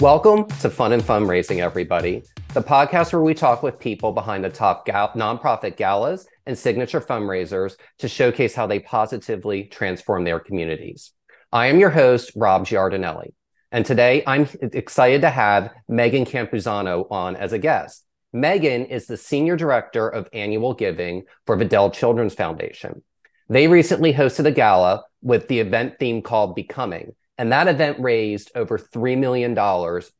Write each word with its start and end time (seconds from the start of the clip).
Welcome 0.00 0.46
to 0.60 0.70
Fun 0.70 0.92
and 0.92 1.02
Fundraising, 1.02 1.58
everybody, 1.58 2.22
the 2.54 2.62
podcast 2.62 3.12
where 3.12 3.20
we 3.20 3.34
talk 3.34 3.64
with 3.64 3.80
people 3.80 4.12
behind 4.12 4.44
the 4.44 4.48
top 4.48 4.86
nonprofit 4.86 5.76
galas 5.76 6.24
and 6.46 6.56
signature 6.56 7.00
fundraisers 7.00 7.74
to 7.98 8.06
showcase 8.06 8.54
how 8.54 8.68
they 8.68 8.78
positively 8.78 9.64
transform 9.64 10.22
their 10.22 10.38
communities. 10.38 11.14
I 11.50 11.66
am 11.66 11.80
your 11.80 11.90
host, 11.90 12.30
Rob 12.36 12.64
Giardinelli, 12.64 13.32
and 13.72 13.84
today 13.84 14.22
I'm 14.24 14.48
excited 14.72 15.22
to 15.22 15.30
have 15.30 15.72
Megan 15.88 16.26
Campuzano 16.26 17.10
on 17.10 17.34
as 17.34 17.52
a 17.52 17.58
guest. 17.58 18.04
Megan 18.32 18.84
is 18.84 19.08
the 19.08 19.16
Senior 19.16 19.56
Director 19.56 20.08
of 20.08 20.28
Annual 20.32 20.74
Giving 20.74 21.24
for 21.44 21.56
the 21.56 21.64
Dell 21.64 21.90
Children's 21.90 22.34
Foundation. 22.34 23.02
They 23.48 23.66
recently 23.66 24.12
hosted 24.12 24.46
a 24.46 24.52
gala 24.52 25.06
with 25.22 25.48
the 25.48 25.58
event 25.58 25.98
theme 25.98 26.22
called 26.22 26.54
Becoming, 26.54 27.16
and 27.38 27.52
that 27.52 27.68
event 27.68 28.00
raised 28.00 28.50
over 28.56 28.76
$3 28.76 29.16
million 29.16 29.54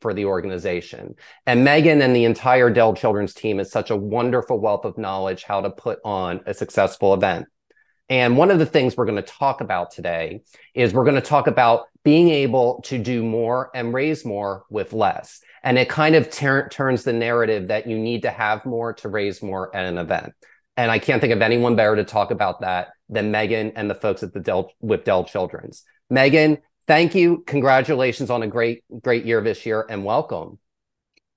for 0.00 0.14
the 0.14 0.24
organization. 0.24 1.16
And 1.46 1.64
Megan 1.64 2.00
and 2.00 2.14
the 2.14 2.24
entire 2.24 2.70
Dell 2.70 2.94
Children's 2.94 3.34
team 3.34 3.58
is 3.58 3.70
such 3.70 3.90
a 3.90 3.96
wonderful 3.96 4.60
wealth 4.60 4.84
of 4.84 4.96
knowledge 4.96 5.42
how 5.42 5.60
to 5.60 5.70
put 5.70 5.98
on 6.04 6.40
a 6.46 6.54
successful 6.54 7.14
event. 7.14 7.46
And 8.08 8.36
one 8.36 8.50
of 8.50 8.58
the 8.58 8.66
things 8.66 8.96
we're 8.96 9.04
going 9.04 9.16
to 9.16 9.22
talk 9.22 9.60
about 9.60 9.90
today 9.90 10.42
is 10.74 10.94
we're 10.94 11.04
going 11.04 11.16
to 11.16 11.20
talk 11.20 11.46
about 11.46 11.86
being 12.04 12.30
able 12.30 12.80
to 12.82 12.96
do 12.96 13.22
more 13.22 13.70
and 13.74 13.92
raise 13.92 14.24
more 14.24 14.64
with 14.70 14.92
less. 14.92 15.40
And 15.62 15.76
it 15.76 15.88
kind 15.88 16.14
of 16.14 16.30
ter- 16.30 16.68
turns 16.68 17.02
the 17.02 17.12
narrative 17.12 17.68
that 17.68 17.86
you 17.86 17.98
need 17.98 18.22
to 18.22 18.30
have 18.30 18.64
more 18.64 18.94
to 18.94 19.08
raise 19.08 19.42
more 19.42 19.74
at 19.76 19.84
an 19.84 19.98
event. 19.98 20.32
And 20.76 20.90
I 20.90 21.00
can't 21.00 21.20
think 21.20 21.34
of 21.34 21.42
anyone 21.42 21.74
better 21.74 21.96
to 21.96 22.04
talk 22.04 22.30
about 22.30 22.60
that 22.60 22.90
than 23.08 23.32
Megan 23.32 23.72
and 23.74 23.90
the 23.90 23.94
folks 23.94 24.22
at 24.22 24.32
the 24.32 24.40
Dell 24.40 24.70
with 24.80 25.04
Dell 25.04 25.24
Children's. 25.24 25.82
Megan, 26.08 26.58
thank 26.88 27.14
you. 27.14 27.44
Congratulations 27.46 28.30
on 28.30 28.42
a 28.42 28.48
great, 28.48 28.82
great 29.02 29.24
year 29.24 29.40
this 29.40 29.64
year 29.64 29.86
and 29.88 30.04
welcome. 30.04 30.58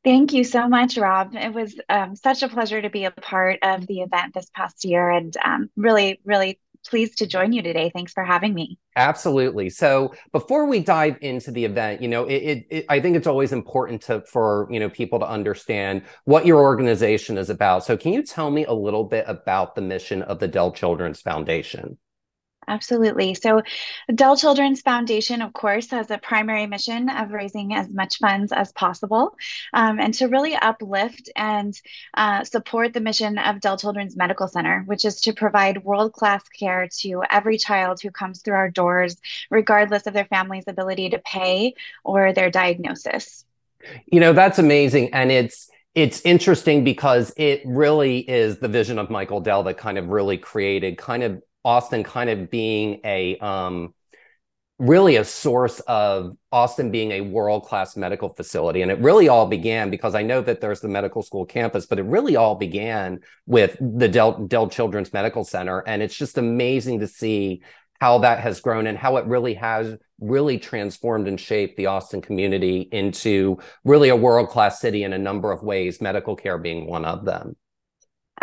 Thank 0.03 0.33
you 0.33 0.43
so 0.43 0.67
much, 0.67 0.97
Rob. 0.97 1.35
It 1.35 1.53
was 1.53 1.79
um, 1.87 2.15
such 2.15 2.41
a 2.41 2.49
pleasure 2.49 2.81
to 2.81 2.89
be 2.89 3.05
a 3.05 3.11
part 3.11 3.59
of 3.61 3.85
the 3.85 3.99
event 3.99 4.33
this 4.33 4.49
past 4.55 4.83
year 4.83 5.11
and 5.11 5.35
um, 5.45 5.69
really, 5.75 6.19
really 6.25 6.59
pleased 6.87 7.19
to 7.19 7.27
join 7.27 7.53
you 7.53 7.61
today. 7.61 7.91
Thanks 7.93 8.11
for 8.11 8.23
having 8.23 8.55
me. 8.55 8.79
Absolutely. 8.95 9.69
So 9.69 10.15
before 10.31 10.65
we 10.65 10.79
dive 10.79 11.17
into 11.21 11.51
the 11.51 11.65
event, 11.65 12.01
you 12.01 12.07
know, 12.07 12.25
it, 12.25 12.35
it, 12.35 12.67
it, 12.71 12.85
I 12.89 12.99
think 12.99 13.15
it's 13.15 13.27
always 13.27 13.53
important 13.53 14.01
to 14.03 14.21
for 14.21 14.67
you 14.71 14.79
know 14.79 14.89
people 14.89 15.19
to 15.19 15.27
understand 15.27 16.01
what 16.25 16.47
your 16.47 16.59
organization 16.59 17.37
is 17.37 17.51
about. 17.51 17.85
So 17.85 17.95
can 17.95 18.13
you 18.13 18.23
tell 18.23 18.49
me 18.49 18.65
a 18.65 18.73
little 18.73 19.03
bit 19.03 19.25
about 19.27 19.75
the 19.75 19.81
mission 19.81 20.23
of 20.23 20.39
the 20.39 20.47
Dell 20.47 20.71
Children's 20.71 21.21
Foundation? 21.21 21.99
Absolutely. 22.67 23.33
So, 23.33 23.63
Dell 24.13 24.37
Children's 24.37 24.81
Foundation, 24.81 25.41
of 25.41 25.51
course, 25.51 25.89
has 25.89 26.11
a 26.11 26.19
primary 26.19 26.67
mission 26.67 27.09
of 27.09 27.31
raising 27.31 27.73
as 27.73 27.89
much 27.89 28.19
funds 28.19 28.51
as 28.51 28.71
possible 28.71 29.35
um, 29.73 29.99
and 29.99 30.13
to 30.15 30.27
really 30.27 30.55
uplift 30.55 31.29
and 31.35 31.79
uh, 32.13 32.43
support 32.43 32.93
the 32.93 32.99
mission 32.99 33.39
of 33.39 33.61
Dell 33.61 33.77
Children's 33.77 34.15
Medical 34.15 34.47
Center, 34.47 34.83
which 34.85 35.05
is 35.05 35.21
to 35.21 35.33
provide 35.33 35.83
world 35.83 36.13
class 36.13 36.47
care 36.49 36.87
to 36.99 37.23
every 37.29 37.57
child 37.57 37.99
who 37.99 38.11
comes 38.11 38.41
through 38.41 38.55
our 38.55 38.69
doors, 38.69 39.17
regardless 39.49 40.05
of 40.05 40.13
their 40.13 40.25
family's 40.25 40.65
ability 40.67 41.09
to 41.09 41.19
pay 41.19 41.73
or 42.03 42.31
their 42.31 42.51
diagnosis. 42.51 43.43
You 44.05 44.19
know, 44.19 44.33
that's 44.33 44.59
amazing. 44.59 45.13
And 45.13 45.31
it's, 45.31 45.67
it's 45.95 46.21
interesting 46.21 46.83
because 46.83 47.33
it 47.37 47.63
really 47.65 48.19
is 48.19 48.59
the 48.59 48.67
vision 48.67 48.99
of 48.99 49.09
Michael 49.09 49.41
Dell 49.41 49.63
that 49.63 49.77
kind 49.77 49.97
of 49.97 50.07
really 50.09 50.37
created 50.37 50.97
kind 50.99 51.23
of 51.23 51.41
Austin 51.63 52.03
kind 52.03 52.29
of 52.29 52.49
being 52.49 52.99
a 53.03 53.37
um, 53.37 53.93
really 54.81 55.17
a 55.17 55.23
source 55.23 55.79
of 55.81 56.35
Austin 56.51 56.89
being 56.89 57.11
a 57.11 57.21
world 57.21 57.65
class 57.65 57.95
medical 57.95 58.29
facility. 58.29 58.81
And 58.81 58.89
it 58.89 58.97
really 58.97 59.29
all 59.29 59.45
began 59.45 59.91
because 59.91 60.15
I 60.15 60.23
know 60.23 60.41
that 60.41 60.59
there's 60.59 60.81
the 60.81 60.87
medical 60.87 61.21
school 61.21 61.45
campus, 61.45 61.85
but 61.85 61.99
it 61.99 62.05
really 62.05 62.35
all 62.35 62.55
began 62.55 63.19
with 63.45 63.77
the 63.79 64.07
Dell, 64.07 64.43
Dell 64.47 64.67
Children's 64.67 65.13
Medical 65.13 65.43
Center. 65.43 65.83
And 65.85 66.01
it's 66.01 66.15
just 66.15 66.39
amazing 66.39 67.01
to 67.01 67.07
see 67.07 67.61
how 67.99 68.17
that 68.17 68.39
has 68.39 68.59
grown 68.59 68.87
and 68.87 68.97
how 68.97 69.17
it 69.17 69.25
really 69.27 69.53
has 69.53 69.95
really 70.19 70.57
transformed 70.57 71.27
and 71.27 71.39
shaped 71.39 71.77
the 71.77 71.85
Austin 71.85 72.19
community 72.19 72.89
into 72.91 73.59
really 73.83 74.09
a 74.09 74.15
world 74.15 74.49
class 74.49 74.81
city 74.81 75.03
in 75.03 75.13
a 75.13 75.19
number 75.19 75.51
of 75.51 75.61
ways, 75.61 76.01
medical 76.01 76.35
care 76.35 76.57
being 76.57 76.87
one 76.87 77.05
of 77.05 77.23
them. 77.23 77.55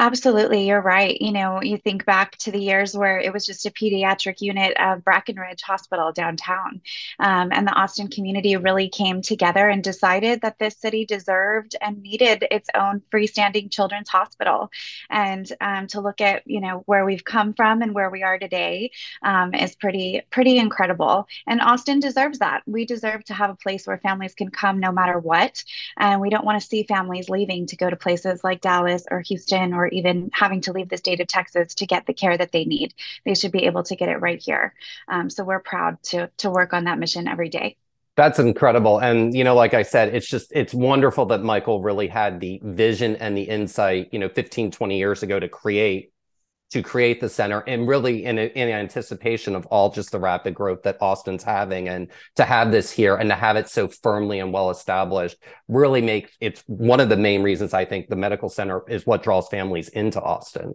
Absolutely, 0.01 0.65
you're 0.69 0.81
right. 0.81 1.21
You 1.21 1.33
know, 1.33 1.61
you 1.61 1.77
think 1.77 2.05
back 2.07 2.37
to 2.39 2.53
the 2.53 2.61
years 2.61 2.97
where 2.97 3.19
it 3.19 3.33
was 3.33 3.45
just 3.45 3.67
a 3.67 3.71
pediatric 3.73 4.41
unit 4.41 4.77
of 4.79 5.01
Brackenridge 5.01 5.61
Hospital 5.63 6.13
downtown. 6.13 6.81
Um, 7.19 7.49
and 7.51 7.67
the 7.67 7.73
Austin 7.73 8.07
community 8.07 8.57
really 8.57 8.89
came 8.89 9.23
together 9.23 9.69
and 9.69 9.83
decided 9.83 10.41
that 10.43 10.61
this 10.61 10.77
city 10.77 11.05
deserved 11.05 11.75
and 11.81 12.01
needed 12.01 12.47
its 12.53 12.69
own 12.77 13.03
freestanding 13.13 13.73
children's 13.73 14.09
hospital. 14.09 14.71
And 15.11 15.51
um, 15.61 15.89
to 15.89 16.01
look 16.01 16.21
at, 16.21 16.47
you 16.47 16.61
know, 16.61 16.85
where 16.87 17.05
we've 17.05 17.25
come 17.25 17.53
from 17.53 17.83
and 17.83 17.93
where 17.93 18.09
we 18.09 18.23
are 18.23 18.39
today 18.39 18.93
um, 19.25 19.53
is 19.53 19.75
pretty, 19.75 20.23
pretty 20.31 20.59
incredible. 20.59 21.27
And 21.49 21.61
Austin 21.61 21.99
deserves 21.99 22.39
that. 22.39 22.63
We 22.67 22.85
deserve 22.85 23.25
to 23.25 23.35
have 23.35 23.51
a 23.51 23.57
place 23.57 23.85
where 23.85 23.99
families 23.99 24.35
can 24.35 24.53
come 24.53 24.79
no 24.79 24.93
matter 24.93 25.19
what. 25.19 25.65
And 25.97 26.21
we 26.21 26.31
don't 26.31 26.45
want 26.45 26.61
to 26.61 26.67
see 26.67 26.85
families 26.85 27.29
leaving 27.29 27.67
to 27.67 27.77
go 27.77 27.91
to 27.91 27.97
places 27.97 28.45
like 28.45 28.61
Dallas 28.61 29.05
or 29.11 29.23
Houston 29.23 29.73
or 29.75 29.88
even 29.89 30.31
having 30.33 30.61
to 30.63 30.73
leave 30.73 30.89
the 30.89 30.97
state 30.97 31.21
of 31.21 31.27
Texas 31.27 31.75
to 31.77 31.87
get 31.87 32.07
the 32.07 32.15
care 32.15 32.37
that 32.37 32.53
they 32.53 32.65
need. 32.65 32.95
They 33.25 33.35
should 33.35 33.53
be 33.53 33.65
able 33.65 33.83
to 33.85 33.97
get 33.97 34.09
it 34.09 34.21
right 34.21 34.41
here. 34.41 34.75
Um, 35.09 35.31
so 35.31 35.45
we're 35.45 35.61
proud 35.61 36.03
to 36.05 36.31
to 36.39 36.51
work 36.51 36.73
on 36.73 36.85
that 36.85 36.99
mission 36.99 37.29
every 37.29 37.49
day. 37.49 37.77
That's 38.17 38.41
incredible. 38.41 38.99
And, 38.99 39.33
you 39.33 39.45
know, 39.45 39.55
like 39.55 39.75
I 39.75 39.83
said, 39.83 40.13
it's 40.13 40.27
just, 40.27 40.51
it's 40.51 40.75
wonderful 40.75 41.27
that 41.27 41.45
Michael 41.45 41.83
really 41.83 42.09
had 42.09 42.41
the 42.41 42.61
vision 42.65 43.15
and 43.15 43.37
the 43.37 43.45
insight, 43.45 44.09
you 44.11 44.19
know, 44.19 44.29
15, 44.29 44.73
20 44.73 44.99
years 44.99 45.23
ago 45.23 45.39
to 45.39 45.49
create 45.49 46.13
to 46.71 46.83
create 46.83 47.21
the 47.21 47.29
center 47.29 47.61
and 47.61 47.89
really 47.89 48.25
in, 48.25 48.39
in 48.39 48.69
anticipation 48.69 49.55
of 49.55 49.67
all 49.67 49.91
just 49.91 50.13
the 50.13 50.19
rapid 50.19 50.55
growth 50.55 50.83
that 50.83 50.99
Austin's 51.01 51.43
having 51.43 51.89
and 51.89 52.09
to 52.37 52.45
have 52.45 52.71
this 52.71 52.91
here 52.91 53.17
and 53.17 53.31
to 53.31 53.37
have 53.37 53.57
it 53.57 53.69
so 53.69 53.89
firmly 53.89 54.39
and 54.41 54.53
well 54.53 54.71
established 54.71 55.39
really 55.69 56.03
makes 56.03 56.31
it's 56.41 56.63
one 56.67 57.01
of 57.01 57.09
the 57.09 57.17
main 57.17 57.43
reasons 57.43 57.73
I 57.73 57.85
think 57.85 58.09
the 58.09 58.17
medical 58.17 58.49
center 58.49 58.83
is 58.89 59.07
what 59.07 59.23
draws 59.23 59.49
families 59.49 59.89
into 59.89 60.21
Austin. 60.21 60.75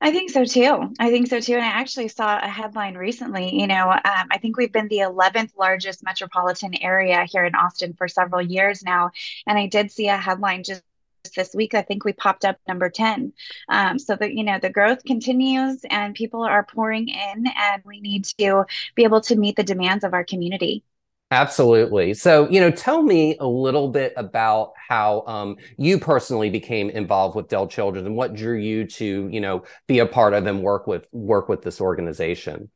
I 0.00 0.10
think 0.10 0.30
so 0.30 0.44
too. 0.44 0.92
I 0.98 1.10
think 1.10 1.28
so 1.28 1.40
too. 1.40 1.54
And 1.54 1.64
I 1.64 1.68
actually 1.68 2.08
saw 2.08 2.38
a 2.38 2.48
headline 2.48 2.94
recently. 2.96 3.58
You 3.58 3.66
know, 3.66 3.90
um, 3.90 4.00
I 4.30 4.38
think 4.40 4.56
we've 4.56 4.72
been 4.72 4.88
the 4.88 4.98
11th 4.98 5.52
largest 5.56 6.04
metropolitan 6.04 6.74
area 6.82 7.24
here 7.24 7.44
in 7.44 7.54
Austin 7.54 7.94
for 7.94 8.08
several 8.08 8.42
years 8.42 8.82
now. 8.82 9.10
And 9.46 9.58
I 9.58 9.66
did 9.66 9.90
see 9.90 10.08
a 10.08 10.16
headline 10.16 10.64
just 10.64 10.82
this 11.30 11.54
week 11.54 11.74
i 11.74 11.82
think 11.82 12.04
we 12.04 12.12
popped 12.12 12.44
up 12.44 12.58
number 12.68 12.90
10 12.90 13.32
um, 13.68 13.98
so 13.98 14.16
that 14.16 14.34
you 14.34 14.44
know 14.44 14.58
the 14.60 14.70
growth 14.70 15.04
continues 15.04 15.80
and 15.90 16.14
people 16.14 16.42
are 16.42 16.64
pouring 16.64 17.08
in 17.08 17.46
and 17.46 17.82
we 17.84 18.00
need 18.00 18.24
to 18.24 18.64
be 18.94 19.04
able 19.04 19.20
to 19.20 19.36
meet 19.36 19.56
the 19.56 19.62
demands 19.62 20.04
of 20.04 20.14
our 20.14 20.24
community 20.24 20.84
Absolutely. 21.32 22.12
So, 22.12 22.46
you 22.50 22.60
know, 22.60 22.70
tell 22.70 23.02
me 23.02 23.38
a 23.40 23.46
little 23.46 23.88
bit 23.88 24.12
about 24.18 24.74
how 24.76 25.24
um, 25.26 25.56
you 25.78 25.98
personally 25.98 26.50
became 26.50 26.90
involved 26.90 27.34
with 27.34 27.48
Dell 27.48 27.66
Children 27.66 28.04
and 28.04 28.14
what 28.14 28.34
drew 28.34 28.58
you 28.58 28.86
to, 28.88 29.30
you 29.32 29.40
know, 29.40 29.64
be 29.86 30.00
a 30.00 30.04
part 30.04 30.34
of 30.34 30.44
and 30.44 30.62
work 30.62 30.86
with 30.86 31.08
work 31.10 31.48
with 31.48 31.62
this 31.62 31.80
organization. 31.80 32.68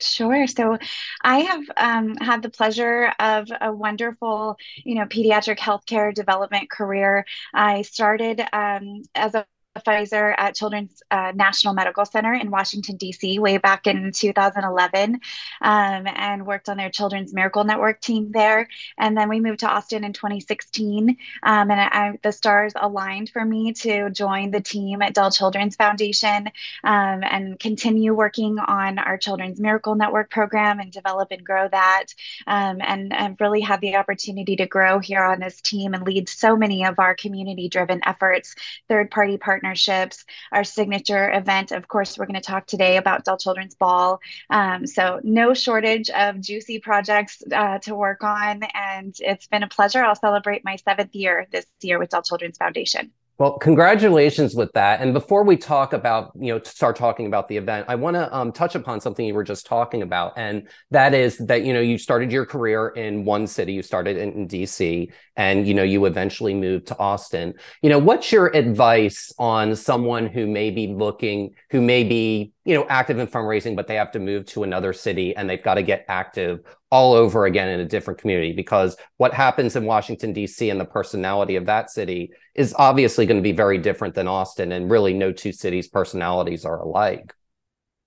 Sure. 0.00 0.46
So 0.46 0.78
I 1.22 1.38
have 1.40 1.62
um, 1.76 2.16
had 2.16 2.42
the 2.42 2.50
pleasure 2.50 3.12
of 3.18 3.48
a 3.60 3.72
wonderful, 3.72 4.56
you 4.84 4.94
know, 4.96 5.04
pediatric 5.06 5.58
healthcare 5.58 6.12
development 6.12 6.70
career. 6.70 7.24
I 7.54 7.82
started 7.82 8.40
um, 8.52 9.02
as 9.14 9.34
a 9.34 9.46
advisor 9.76 10.34
at 10.38 10.54
Children's 10.54 11.02
uh, 11.10 11.32
National 11.34 11.74
Medical 11.74 12.04
Center 12.04 12.32
in 12.32 12.50
Washington, 12.50 12.96
D.C., 12.96 13.40
way 13.40 13.58
back 13.58 13.88
in 13.88 14.12
2011, 14.12 15.14
um, 15.14 15.20
and 15.62 16.46
worked 16.46 16.68
on 16.68 16.76
their 16.76 16.90
Children's 16.90 17.34
Miracle 17.34 17.64
Network 17.64 18.00
team 18.00 18.30
there. 18.30 18.68
And 18.98 19.16
then 19.16 19.28
we 19.28 19.40
moved 19.40 19.60
to 19.60 19.68
Austin 19.68 20.04
in 20.04 20.12
2016, 20.12 21.16
um, 21.42 21.70
and 21.70 21.72
I, 21.72 22.18
the 22.22 22.30
stars 22.30 22.72
aligned 22.76 23.30
for 23.30 23.44
me 23.44 23.72
to 23.72 24.10
join 24.10 24.52
the 24.52 24.60
team 24.60 25.02
at 25.02 25.12
Dell 25.12 25.32
Children's 25.32 25.74
Foundation 25.74 26.46
um, 26.84 27.24
and 27.24 27.58
continue 27.58 28.14
working 28.14 28.60
on 28.60 28.98
our 29.00 29.18
Children's 29.18 29.58
Miracle 29.58 29.96
Network 29.96 30.30
program 30.30 30.78
and 30.78 30.92
develop 30.92 31.32
and 31.32 31.44
grow 31.44 31.66
that. 31.68 32.06
Um, 32.46 32.78
and 32.80 33.12
I've 33.12 33.40
really 33.40 33.60
had 33.60 33.80
the 33.80 33.96
opportunity 33.96 34.54
to 34.56 34.66
grow 34.66 35.00
here 35.00 35.24
on 35.24 35.40
this 35.40 35.60
team 35.60 35.94
and 35.94 36.04
lead 36.04 36.28
so 36.28 36.56
many 36.56 36.84
of 36.84 37.00
our 37.00 37.16
community 37.16 37.68
driven 37.68 38.00
efforts, 38.06 38.54
third 38.88 39.10
party 39.10 39.36
partners 39.36 39.63
partnerships, 39.64 40.24
our 40.52 40.64
signature 40.64 41.32
event. 41.32 41.72
Of 41.72 41.88
course, 41.88 42.18
we're 42.18 42.26
going 42.26 42.34
to 42.34 42.40
talk 42.40 42.66
today 42.66 42.98
about 42.98 43.24
Dell 43.24 43.38
Children's 43.38 43.74
Ball. 43.74 44.20
Um, 44.50 44.86
so, 44.86 45.20
no 45.24 45.54
shortage 45.54 46.10
of 46.10 46.40
juicy 46.40 46.80
projects 46.80 47.42
uh, 47.50 47.78
to 47.80 47.94
work 47.94 48.22
on. 48.22 48.62
And 48.74 49.14
it's 49.20 49.46
been 49.46 49.62
a 49.62 49.68
pleasure. 49.68 50.04
I'll 50.04 50.14
celebrate 50.14 50.64
my 50.64 50.76
seventh 50.76 51.14
year 51.14 51.46
this 51.50 51.66
year 51.80 51.98
with 51.98 52.10
Dell 52.10 52.22
Children's 52.22 52.58
Foundation. 52.58 53.12
Well, 53.36 53.58
congratulations 53.58 54.54
with 54.54 54.70
that. 54.74 55.00
And 55.00 55.12
before 55.12 55.42
we 55.42 55.56
talk 55.56 55.92
about, 55.92 56.30
you 56.38 56.54
know, 56.54 56.62
start 56.62 56.94
talking 56.94 57.26
about 57.26 57.48
the 57.48 57.56
event, 57.56 57.86
I 57.88 57.96
want 57.96 58.14
to 58.14 58.32
um, 58.32 58.52
touch 58.52 58.76
upon 58.76 59.00
something 59.00 59.26
you 59.26 59.34
were 59.34 59.42
just 59.42 59.66
talking 59.66 60.02
about. 60.02 60.34
And 60.36 60.68
that 60.92 61.14
is 61.14 61.38
that, 61.38 61.64
you 61.64 61.72
know, 61.72 61.80
you 61.80 61.98
started 61.98 62.30
your 62.30 62.46
career 62.46 62.90
in 62.90 63.24
one 63.24 63.48
city, 63.48 63.72
you 63.72 63.82
started 63.82 64.18
in, 64.18 64.32
in 64.34 64.48
DC, 64.48 65.10
and, 65.36 65.66
you 65.66 65.74
know, 65.74 65.82
you 65.82 66.04
eventually 66.04 66.54
moved 66.54 66.86
to 66.88 66.98
Austin. 66.98 67.54
You 67.82 67.90
know, 67.90 67.98
what's 67.98 68.30
your 68.30 68.54
advice 68.54 69.32
on 69.36 69.74
someone 69.74 70.26
who 70.28 70.46
may 70.46 70.70
be 70.70 70.86
looking, 70.86 71.56
who 71.70 71.80
may 71.80 72.04
be, 72.04 72.53
you 72.64 72.74
know, 72.74 72.86
active 72.88 73.18
in 73.18 73.26
fundraising, 73.26 73.76
but 73.76 73.86
they 73.86 73.96
have 73.96 74.12
to 74.12 74.18
move 74.18 74.46
to 74.46 74.62
another 74.62 74.92
city 74.92 75.36
and 75.36 75.48
they've 75.48 75.62
got 75.62 75.74
to 75.74 75.82
get 75.82 76.04
active 76.08 76.60
all 76.90 77.12
over 77.12 77.44
again 77.44 77.68
in 77.68 77.80
a 77.80 77.84
different 77.84 78.20
community 78.20 78.52
because 78.52 78.96
what 79.18 79.34
happens 79.34 79.76
in 79.76 79.84
Washington, 79.84 80.32
D.C. 80.32 80.70
and 80.70 80.80
the 80.80 80.84
personality 80.84 81.56
of 81.56 81.66
that 81.66 81.90
city 81.90 82.30
is 82.54 82.74
obviously 82.78 83.26
going 83.26 83.36
to 83.36 83.42
be 83.42 83.52
very 83.52 83.78
different 83.78 84.14
than 84.14 84.28
Austin. 84.28 84.72
And 84.72 84.90
really, 84.90 85.12
no 85.12 85.32
two 85.32 85.52
cities' 85.52 85.88
personalities 85.88 86.64
are 86.64 86.80
alike. 86.80 87.34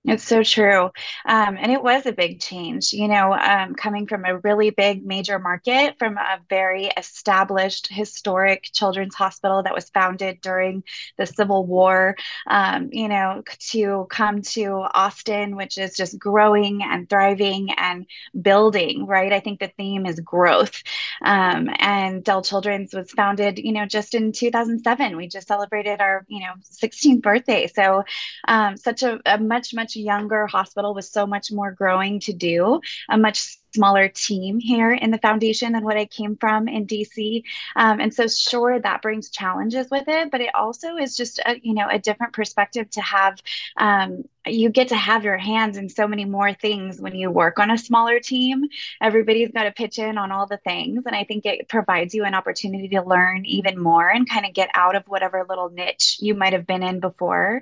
It's 0.10 0.24
so 0.24 0.42
true. 0.42 0.86
Um, 1.26 1.58
and 1.60 1.70
it 1.70 1.84
was 1.84 2.06
a 2.06 2.14
big 2.14 2.40
change, 2.40 2.94
you 2.94 3.10
know, 3.10 3.34
um, 3.34 3.76
coming 3.76 4.08
from 4.08 4.24
a 4.24 4.38
really 4.38 4.70
big 4.70 5.06
major 5.06 5.38
market, 5.38 5.96
from 6.00 6.16
a 6.18 6.40
very 6.50 6.86
established 6.96 7.90
historic 7.92 8.70
children's 8.72 9.16
hospital 9.16 9.64
that 9.64 9.76
was 9.76 9.90
founded 9.90 10.40
during 10.40 10.86
the 11.18 11.26
Civil 11.26 11.66
War, 11.66 12.16
um, 12.50 12.88
you 12.94 13.10
know, 13.10 13.44
to 13.72 14.08
come 14.10 14.42
to 14.44 14.86
Austin, 14.94 15.58
which 15.58 15.78
is 15.78 15.94
just 15.98 16.18
growing 16.18 16.84
and 16.84 17.10
thriving 17.10 17.72
and 17.76 18.06
building, 18.42 19.06
right? 19.08 19.34
I 19.34 19.42
think 19.42 19.60
the 19.60 19.74
theme 19.76 20.06
is 20.06 20.22
growth. 20.22 20.84
Um, 21.22 21.70
and 21.80 22.24
Dell 22.24 22.42
Children's 22.44 22.94
was 22.94 23.12
founded, 23.12 23.58
you 23.58 23.74
know, 23.74 23.86
just 23.86 24.16
in 24.16 24.32
2007. 24.32 25.18
We 25.18 25.28
just 25.28 25.50
celebrated 25.50 26.00
our, 26.00 26.26
you 26.30 26.40
know, 26.40 26.54
16th 26.64 27.22
birthday. 27.22 27.68
So 27.68 28.06
um, 28.48 28.78
such 28.78 29.04
a, 29.04 29.20
a 29.26 29.38
much, 29.38 29.74
much 29.74 29.97
younger 30.00 30.48
hospital 30.48 30.94
with 30.94 31.06
so 31.06 31.26
much 31.28 31.52
more 31.52 31.72
growing 31.72 32.20
to 32.22 32.34
do, 32.34 32.82
a 33.10 33.18
much 33.18 33.58
smaller 33.78 34.08
team 34.10 34.60
here 34.60 34.92
in 34.92 35.12
the 35.12 35.20
foundation 35.20 35.74
than 35.74 35.84
what 35.84 35.98
I 35.98 36.06
came 36.06 36.36
from 36.36 36.68
in 36.68 36.88
DC. 36.88 37.44
Um, 37.76 38.00
and 38.00 38.12
so 38.14 38.28
sure 38.28 38.80
that 38.80 39.02
brings 39.04 39.30
challenges 39.30 39.88
with 39.92 40.08
it, 40.08 40.32
but 40.32 40.42
it 40.42 40.54
also 40.56 40.98
is 40.98 41.16
just 41.16 41.40
a, 41.46 41.60
you 41.62 41.76
know, 41.76 41.88
a 41.90 42.00
different 42.00 42.34
perspective 42.34 42.90
to 42.92 43.02
have. 43.02 43.42
Um, 43.78 44.24
you 44.46 44.70
get 44.70 44.88
to 44.90 44.96
have 44.96 45.26
your 45.26 45.38
hands 45.38 45.76
in 45.78 45.90
so 45.90 46.08
many 46.08 46.24
more 46.24 46.54
things 46.54 47.02
when 47.02 47.14
you 47.16 47.30
work 47.30 47.60
on 47.60 47.70
a 47.70 47.78
smaller 47.78 48.20
team. 48.20 48.64
Everybody's 49.02 49.52
got 49.52 49.64
to 49.64 49.72
pitch 49.72 50.00
in 50.00 50.18
on 50.18 50.32
all 50.32 50.48
the 50.48 50.58
things. 50.58 51.04
And 51.06 51.16
I 51.16 51.26
think 51.26 51.46
it 51.46 51.68
provides 51.68 52.14
you 52.14 52.24
an 52.24 52.34
opportunity 52.34 52.88
to 52.90 53.02
learn 53.02 53.46
even 53.46 53.78
more 53.78 54.08
and 54.10 54.30
kind 54.30 54.46
of 54.46 54.54
get 54.54 54.70
out 54.74 54.96
of 54.96 55.04
whatever 55.08 55.46
little 55.48 55.70
niche 55.70 56.18
you 56.22 56.34
might 56.34 56.54
have 56.54 56.66
been 56.66 56.84
in 56.84 57.02
before 57.02 57.62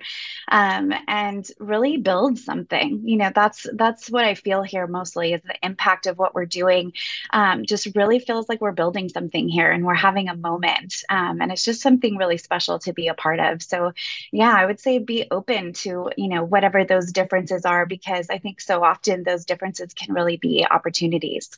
um, 0.50 0.94
and 1.07 1.47
really 1.59 1.97
build 1.97 2.38
something. 2.38 3.01
You 3.03 3.17
know, 3.17 3.31
that's 3.33 3.65
that's 3.73 4.09
what 4.09 4.25
I 4.25 4.35
feel 4.35 4.62
here 4.62 4.88
mostly 4.88 5.33
is 5.33 5.41
the 5.41 5.56
impact 5.63 6.04
impact 6.05 6.15
of 6.15 6.17
what 6.17 6.33
we're 6.33 6.45
doing 6.45 6.93
um, 7.31 7.65
just 7.65 7.87
really 7.95 8.19
feels 8.19 8.47
like 8.49 8.61
we're 8.61 8.71
building 8.71 9.09
something 9.09 9.49
here 9.49 9.71
and 9.71 9.85
we're 9.85 9.93
having 9.93 10.29
a 10.29 10.35
moment. 10.35 11.03
Um, 11.09 11.41
and 11.41 11.51
it's 11.51 11.63
just 11.63 11.81
something 11.81 12.17
really 12.17 12.37
special 12.37 12.79
to 12.79 12.93
be 12.93 13.07
a 13.07 13.13
part 13.13 13.39
of. 13.39 13.61
So, 13.61 13.91
yeah, 14.31 14.53
I 14.53 14.65
would 14.65 14.79
say 14.79 14.99
be 14.99 15.25
open 15.31 15.73
to, 15.73 16.09
you 16.17 16.27
know, 16.27 16.43
whatever 16.43 16.85
those 16.85 17.11
differences 17.11 17.65
are, 17.65 17.85
because 17.85 18.29
I 18.29 18.37
think 18.37 18.61
so 18.61 18.83
often 18.83 19.23
those 19.23 19.45
differences 19.45 19.93
can 19.93 20.13
really 20.13 20.37
be 20.37 20.65
opportunities. 20.69 21.49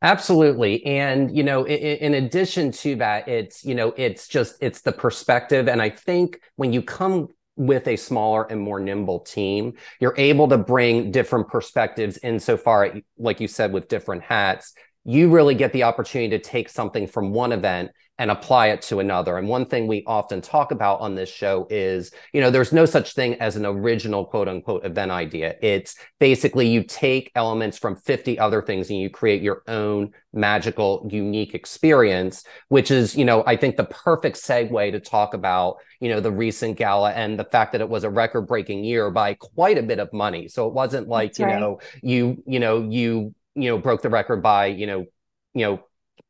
Absolutely. 0.00 0.84
And, 0.86 1.36
you 1.36 1.42
know, 1.42 1.64
in, 1.64 2.14
in, 2.14 2.24
addition 2.24 2.70
to 2.70 2.94
that, 2.96 3.26
it's, 3.26 3.64
you 3.64 3.74
know, 3.74 3.92
it's 3.96 4.28
just, 4.28 4.56
it's 4.60 4.82
the 4.82 4.92
perspective. 4.92 5.66
And 5.66 5.82
I 5.82 5.90
think 5.90 6.40
when 6.54 6.72
you 6.72 6.82
come 6.82 7.30
with 7.58 7.88
a 7.88 7.96
smaller 7.96 8.44
and 8.44 8.60
more 8.60 8.78
nimble 8.78 9.20
team, 9.20 9.74
you're 10.00 10.14
able 10.16 10.48
to 10.48 10.56
bring 10.56 11.10
different 11.10 11.48
perspectives 11.48 12.18
insofar, 12.22 12.94
like 13.18 13.40
you 13.40 13.48
said, 13.48 13.72
with 13.72 13.88
different 13.88 14.22
hats. 14.22 14.72
You 15.04 15.28
really 15.30 15.56
get 15.56 15.72
the 15.72 15.82
opportunity 15.82 16.30
to 16.38 16.42
take 16.42 16.68
something 16.68 17.06
from 17.06 17.32
one 17.32 17.52
event 17.52 17.90
and 18.18 18.30
apply 18.32 18.68
it 18.68 18.82
to 18.82 18.98
another. 18.98 19.38
And 19.38 19.48
one 19.48 19.64
thing 19.64 19.86
we 19.86 20.02
often 20.06 20.40
talk 20.40 20.72
about 20.72 21.00
on 21.00 21.14
this 21.14 21.28
show 21.28 21.68
is, 21.70 22.10
you 22.32 22.40
know, 22.40 22.50
there's 22.50 22.72
no 22.72 22.84
such 22.84 23.14
thing 23.14 23.34
as 23.34 23.54
an 23.54 23.64
original 23.64 24.24
quote 24.24 24.48
unquote 24.48 24.84
event 24.84 25.12
idea. 25.12 25.54
It's 25.62 25.94
basically 26.18 26.68
you 26.68 26.82
take 26.82 27.30
elements 27.36 27.78
from 27.78 27.94
50 27.94 28.38
other 28.38 28.60
things 28.60 28.90
and 28.90 28.98
you 28.98 29.08
create 29.08 29.40
your 29.40 29.62
own 29.68 30.10
magical, 30.32 31.08
unique 31.10 31.54
experience, 31.54 32.42
which 32.68 32.90
is, 32.90 33.16
you 33.16 33.24
know, 33.24 33.44
I 33.46 33.56
think 33.56 33.76
the 33.76 33.84
perfect 33.84 34.36
segue 34.36 34.92
to 34.92 35.00
talk 35.00 35.34
about, 35.34 35.76
you 36.00 36.08
know, 36.08 36.18
the 36.18 36.32
recent 36.32 36.76
gala 36.76 37.12
and 37.12 37.38
the 37.38 37.44
fact 37.44 37.72
that 37.72 37.80
it 37.80 37.88
was 37.88 38.02
a 38.02 38.10
record 38.10 38.42
breaking 38.42 38.82
year 38.82 39.10
by 39.10 39.34
quite 39.34 39.78
a 39.78 39.82
bit 39.82 40.00
of 40.00 40.12
money. 40.12 40.48
So 40.48 40.66
it 40.66 40.74
wasn't 40.74 41.06
like, 41.06 41.30
That's 41.30 41.38
you 41.38 41.44
right. 41.46 41.60
know, 41.60 41.80
you, 42.02 42.42
you 42.46 42.58
know, 42.58 42.82
you, 42.82 43.34
you 43.54 43.70
know, 43.70 43.78
broke 43.78 44.02
the 44.02 44.10
record 44.10 44.42
by, 44.42 44.66
you 44.66 44.86
know, 44.86 45.06
you 45.54 45.64
know, 45.66 45.80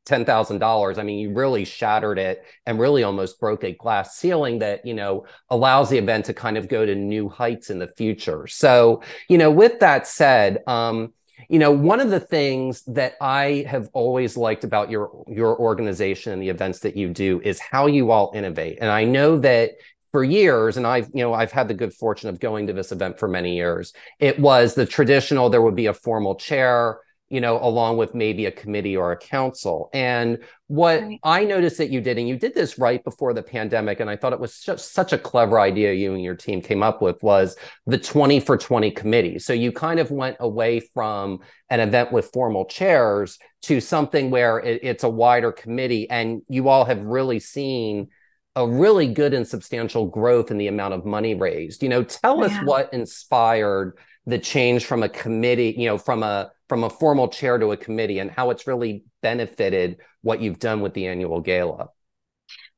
$10,000. 0.09 0.99
I 0.99 1.03
mean, 1.03 1.19
you 1.19 1.33
really 1.33 1.65
shattered 1.65 2.19
it 2.19 2.45
and 2.67 2.79
really 2.79 3.03
almost 3.03 3.39
broke 3.39 3.65
a 3.65 3.73
glass 3.73 4.17
ceiling 4.17 4.59
that, 4.61 4.85
you 4.87 4.95
know, 4.95 5.27
allows 5.51 5.91
the 5.91 5.99
event 5.99 6.25
to 6.27 6.35
kind 6.35 6.57
of 6.57 6.69
go 6.69 6.87
to 6.87 6.95
new 6.95 7.29
heights 7.29 7.71
in 7.71 7.79
the 7.79 7.89
future. 7.89 8.47
So, 8.47 9.03
you 9.29 9.39
know, 9.39 9.51
with 9.51 9.81
that 9.81 10.07
said, 10.07 10.63
um, 10.67 11.13
you 11.49 11.59
know, 11.59 11.71
one 11.71 12.01
of 12.01 12.11
the 12.11 12.21
things 12.21 12.83
that 12.87 13.15
I 13.21 13.65
have 13.69 13.89
always 13.93 14.37
liked 14.37 14.65
about 14.65 14.91
your 14.91 15.25
your 15.29 15.57
organization 15.57 16.33
and 16.33 16.43
the 16.43 16.49
events 16.49 16.81
that 16.81 16.97
you 16.97 17.09
do 17.09 17.41
is 17.43 17.61
how 17.61 17.87
you 17.87 18.11
all 18.11 18.33
innovate. 18.35 18.79
And 18.81 18.91
I 18.91 19.05
know 19.05 19.39
that 19.39 19.73
for 20.11 20.25
years, 20.25 20.77
and 20.77 20.87
I've, 20.87 21.09
you 21.15 21.23
know, 21.23 21.35
I've 21.35 21.53
had 21.53 21.69
the 21.69 21.75
good 21.75 21.93
fortune 21.93 22.29
of 22.29 22.41
going 22.41 22.67
to 22.67 22.73
this 22.73 22.93
event 22.93 23.19
for 23.19 23.29
many 23.29 23.57
years. 23.57 23.93
It 24.19 24.39
was 24.39 24.75
the 24.75 24.87
traditional, 24.87 25.51
there 25.51 25.63
would 25.63 25.77
be 25.77 25.87
a 25.87 25.95
formal 25.95 26.35
chair, 26.35 27.01
you 27.31 27.41
know, 27.41 27.63
along 27.63 27.97
with 27.99 28.15
maybe 28.15 28.47
a 28.47 28.51
committee 28.51 28.97
or 28.97 29.13
a 29.13 29.17
council. 29.17 29.91
And 29.93 30.39
what 30.67 31.03
right. 31.03 31.21
I 31.23 31.45
noticed 31.45 31.79
that 31.79 31.91
you 31.91 32.01
did, 32.01 32.19
and 32.19 32.27
you 32.27 32.37
did 32.37 32.55
this 32.55 32.79
right 32.79 33.03
before 33.05 33.35
the 33.35 33.43
pandemic, 33.43 34.01
and 34.01 34.09
I 34.09 34.17
thought 34.17 34.33
it 34.33 34.41
was 34.41 34.61
just 34.61 34.93
such 34.93 35.13
a 35.13 35.19
clever 35.19 35.61
idea 35.61 35.93
you 35.93 36.15
and 36.15 36.23
your 36.23 36.35
team 36.35 36.63
came 36.63 36.83
up 36.83 37.03
with 37.03 37.23
was 37.23 37.57
the 37.87 37.99
20 37.99 38.41
for 38.41 38.57
20 38.57 38.91
committee. 38.93 39.39
So 39.39 39.53
you 39.53 39.73
kind 39.73 40.01
of 40.01 40.11
went 40.11 40.39
away 40.41 40.81
from 40.81 41.41
an 41.69 41.81
event 41.81 42.13
with 42.13 42.31
formal 42.33 42.65
chairs 42.65 43.39
to 43.63 43.81
something 43.81 44.31
where 44.31 44.59
it, 44.59 44.81
it's 44.83 45.05
a 45.05 45.09
wider 45.11 45.53
committee, 45.53 46.09
and 46.09 46.43
you 46.49 46.69
all 46.69 46.87
have 46.87 47.05
really 47.05 47.41
seen 47.41 48.09
a 48.57 48.67
really 48.67 49.07
good 49.07 49.35
and 49.35 49.47
substantial 49.47 50.07
growth 50.07 50.51
in 50.51 50.59
the 50.59 50.67
amount 50.67 50.95
of 50.95 51.05
money 51.05 51.35
raised. 51.35 51.83
You 51.83 51.91
know, 51.91 52.03
tell 52.03 52.39
yeah. 52.39 52.47
us 52.47 52.65
what 52.65 52.93
inspired 52.93 53.97
the 54.27 54.39
change 54.39 54.85
from 54.85 55.03
a 55.03 55.09
committee, 55.09 55.75
you 55.77 55.87
know, 55.87 55.97
from 55.97 56.23
a 56.23 56.51
from 56.69 56.85
a 56.85 56.91
formal 56.91 57.29
chair 57.29 57.59
to 57.59 57.73
a 57.73 57.77
committee 57.77 58.19
and 58.19 58.31
how 58.31 58.51
it's 58.51 58.67
really 58.67 59.05
benefited 59.23 59.99
what 60.23 60.41
you've 60.41 60.59
done 60.59 60.81
with 60.81 60.95
the 60.95 61.07
annual 61.07 61.41
gala. 61.41 61.89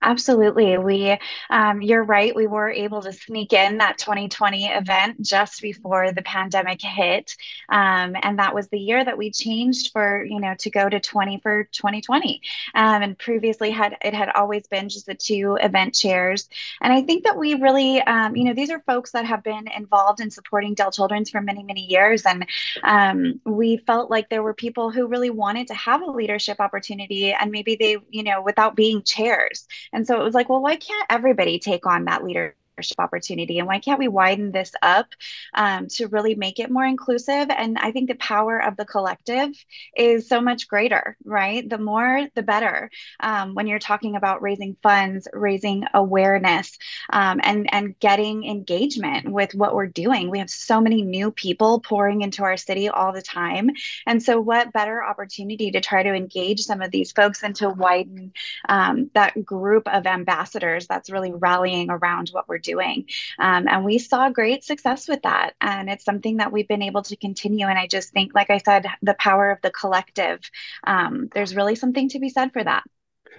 Absolutely. 0.03 0.79
We, 0.79 1.19
um, 1.51 1.83
you're 1.83 2.03
right. 2.03 2.35
We 2.35 2.47
were 2.47 2.71
able 2.71 3.03
to 3.03 3.13
sneak 3.13 3.53
in 3.53 3.79
that 3.79 3.99
2020 3.99 4.67
event 4.69 5.21
just 5.21 5.61
before 5.61 6.13
the 6.13 6.23
pandemic 6.23 6.81
hit. 6.81 7.37
Um, 7.69 8.17
and 8.23 8.39
that 8.39 8.55
was 8.55 8.69
the 8.69 8.79
year 8.79 9.05
that 9.05 9.19
we 9.19 9.31
changed 9.31 9.93
for, 9.93 10.25
you 10.25 10.41
know, 10.41 10.55
to 10.61 10.71
go 10.71 10.89
to 10.89 11.01
20 11.01 11.41
for 11.43 11.65
2020. 11.65 12.41
Um, 12.75 13.03
and 13.03 13.19
previously 13.19 13.71
had, 13.71 13.99
it 14.01 14.15
had 14.15 14.31
always 14.31 14.67
been 14.69 14.89
just 14.89 15.05
the 15.05 15.15
two 15.15 15.59
event 15.61 15.95
chairs. 15.95 16.49
And 16.81 16.95
I 16.95 17.03
think 17.03 17.25
that 17.25 17.37
we 17.37 17.55
really, 17.55 18.01
um, 18.01 18.35
you 18.37 18.45
know, 18.45 18.55
these 18.55 18.71
are 18.71 18.81
folks 18.87 19.13
that 19.13 19.27
have 19.27 19.43
been 19.43 19.69
involved 19.77 20.21
in 20.21 20.31
supporting 20.31 20.73
Dell 20.73 20.91
Children's 20.91 21.29
for 21.29 21.43
many, 21.43 21.63
many 21.63 21.85
years. 21.85 22.25
And 22.25 22.47
um, 22.85 23.39
we 23.45 23.77
felt 23.77 24.11
like 24.11 24.31
there 24.31 24.43
were 24.43 24.55
people 24.55 24.91
who 24.91 25.07
really 25.09 25.31
wanted 25.31 25.67
to 25.67 25.75
have 25.75 26.01
a 26.01 26.11
leadership 26.11 26.59
opportunity 26.59 27.35
and 27.35 27.51
maybe 27.51 27.77
they, 27.77 27.99
you 28.09 28.23
know, 28.23 28.41
without 28.41 28.75
being 28.77 29.03
chairs. 29.03 29.67
And 29.93 30.07
so 30.07 30.21
it 30.21 30.25
was 30.25 30.35
like, 30.35 30.49
well, 30.49 30.63
why 30.63 30.77
can't 30.77 31.07
everybody 31.11 31.59
take 31.59 31.87
on 31.87 32.05
that 32.05 32.25
leader? 32.25 32.55
Opportunity 32.99 33.59
and 33.59 33.69
why 33.69 33.79
can't 33.79 33.99
we 33.99 34.09
widen 34.09 34.53
this 34.53 34.73
up 34.83 35.07
um, 35.55 35.87
to 35.89 36.09
really 36.09 36.35
make 36.35 36.59
it 36.59 36.71
more 36.71 36.85
inclusive? 36.85 37.49
And 37.51 37.79
i 37.79 37.93
think 37.93 38.09
the 38.09 38.15
power 38.17 38.59
of 38.59 38.77
the 38.77 38.85
collective 38.85 39.51
is 39.97 40.29
so 40.29 40.41
much 40.41 40.69
greater 40.69 41.17
right? 41.25 41.69
The 41.69 41.79
more 41.79 42.29
the 42.35 42.43
better 42.43 42.91
um, 43.21 43.55
when 43.55 43.67
you're 43.67 43.79
talking 43.79 44.17
about 44.17 44.43
raising 44.43 44.77
funds 44.83 45.29
raising 45.33 45.85
awareness 45.95 46.79
um, 47.11 47.41
and 47.43 47.73
and 47.73 47.99
getting 48.01 48.45
engagement 48.45 49.31
with 49.31 49.55
what 49.55 49.75
we're 49.75 49.87
doing. 49.87 50.31
We 50.31 50.39
have 50.39 50.51
so 50.51 50.81
many 50.81 51.03
new 51.03 51.31
people 51.31 51.81
pouring 51.81 52.23
into 52.23 52.43
our 52.43 52.57
city 52.57 52.89
all 52.89 53.13
the 53.13 53.23
time. 53.23 53.71
And 54.07 54.23
so 54.23 54.41
what 54.41 54.73
better 54.73 55.03
opportunity 55.03 55.71
to 55.73 55.81
try 55.81 56.03
to 56.03 56.15
engage 56.15 56.61
some 56.61 56.83
of 56.83 56.91
these 56.91 57.13
folks 57.13 57.43
and 57.43 57.55
to 57.57 57.71
widen 57.71 58.33
um, 58.69 59.11
that 59.15 59.45
group 59.45 59.87
of 59.89 60.07
ambassadors 60.07 60.87
that's 60.87 61.11
really 61.11 61.33
rallying 61.33 61.91
around 61.91 62.31
what 62.31 62.49
we're 62.49 62.59
doing 62.59 62.70
doing. 62.71 62.99
Um, 63.39 63.67
and 63.69 63.85
we 63.85 63.99
saw 63.99 64.31
great 64.31 64.65
success 64.65 65.09
with 65.09 65.23
that. 65.23 65.55
And 65.61 65.91
it's 65.91 66.05
something 66.05 66.39
that 66.39 66.53
we've 66.53 66.69
been 66.69 66.83
able 66.91 67.03
to 67.03 67.17
continue. 67.17 67.67
And 67.67 67.79
I 67.79 67.87
just 67.87 68.13
think, 68.13 68.35
like 68.35 68.51
I 68.51 68.59
said, 68.59 68.87
the 69.03 69.15
power 69.15 69.51
of 69.51 69.59
the 69.63 69.71
collective, 69.71 70.39
um, 70.87 71.29
there's 71.35 71.57
really 71.57 71.75
something 71.75 72.09
to 72.11 72.19
be 72.19 72.29
said 72.29 72.53
for 72.53 72.63
that. 72.65 72.85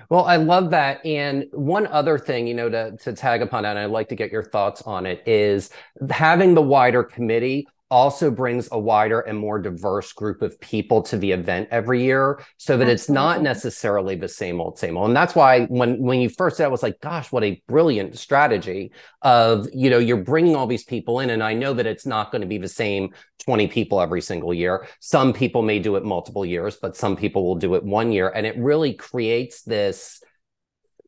Well, 0.09 0.25
I 0.25 0.37
love 0.37 0.71
that. 0.71 1.05
And 1.05 1.45
one 1.51 1.87
other 1.87 2.17
thing, 2.17 2.47
you 2.47 2.53
know, 2.53 2.69
to, 2.69 2.97
to 2.97 3.13
tag 3.13 3.41
upon 3.41 3.63
that, 3.63 3.77
and 3.77 3.79
I'd 3.79 3.91
like 3.91 4.09
to 4.09 4.15
get 4.15 4.31
your 4.31 4.43
thoughts 4.43 4.81
on 4.81 5.05
it, 5.05 5.23
is 5.25 5.69
having 6.09 6.53
the 6.53 6.61
wider 6.61 7.03
committee 7.03 7.67
also 7.91 8.31
brings 8.31 8.69
a 8.71 8.79
wider 8.79 9.19
and 9.19 9.37
more 9.37 9.59
diverse 9.59 10.13
group 10.13 10.41
of 10.41 10.59
people 10.61 11.03
to 11.03 11.17
the 11.17 11.31
event 11.31 11.67
every 11.69 12.03
year 12.03 12.41
so 12.57 12.77
that 12.77 12.83
Absolutely. 12.83 12.93
it's 12.93 13.09
not 13.09 13.41
necessarily 13.43 14.15
the 14.15 14.29
same 14.29 14.61
old 14.61 14.79
same 14.79 14.97
old 14.97 15.07
and 15.07 15.15
that's 15.15 15.35
why 15.35 15.65
when 15.65 16.01
when 16.01 16.21
you 16.21 16.29
first 16.29 16.57
said 16.57 16.63
it, 16.63 16.67
I 16.67 16.69
was 16.69 16.81
like 16.81 16.99
gosh 17.01 17.31
what 17.31 17.43
a 17.43 17.61
brilliant 17.67 18.17
strategy 18.17 18.93
of 19.21 19.67
you 19.73 19.89
know 19.89 19.99
you're 19.99 20.23
bringing 20.23 20.55
all 20.55 20.67
these 20.67 20.85
people 20.85 21.19
in 21.19 21.29
and 21.29 21.43
I 21.43 21.53
know 21.53 21.73
that 21.73 21.85
it's 21.85 22.05
not 22.05 22.31
going 22.31 22.41
to 22.41 22.47
be 22.47 22.57
the 22.57 22.69
same 22.69 23.13
20 23.43 23.67
people 23.67 23.99
every 23.99 24.21
single 24.21 24.53
year 24.53 24.87
some 25.01 25.33
people 25.33 25.61
may 25.61 25.79
do 25.79 25.97
it 25.97 26.05
multiple 26.05 26.45
years 26.45 26.77
but 26.81 26.95
some 26.95 27.17
people 27.17 27.43
will 27.43 27.55
do 27.55 27.75
it 27.75 27.83
one 27.83 28.11
year 28.11 28.29
and 28.29 28.47
it 28.47 28.57
really 28.57 28.93
creates 28.93 29.63
this 29.63 30.23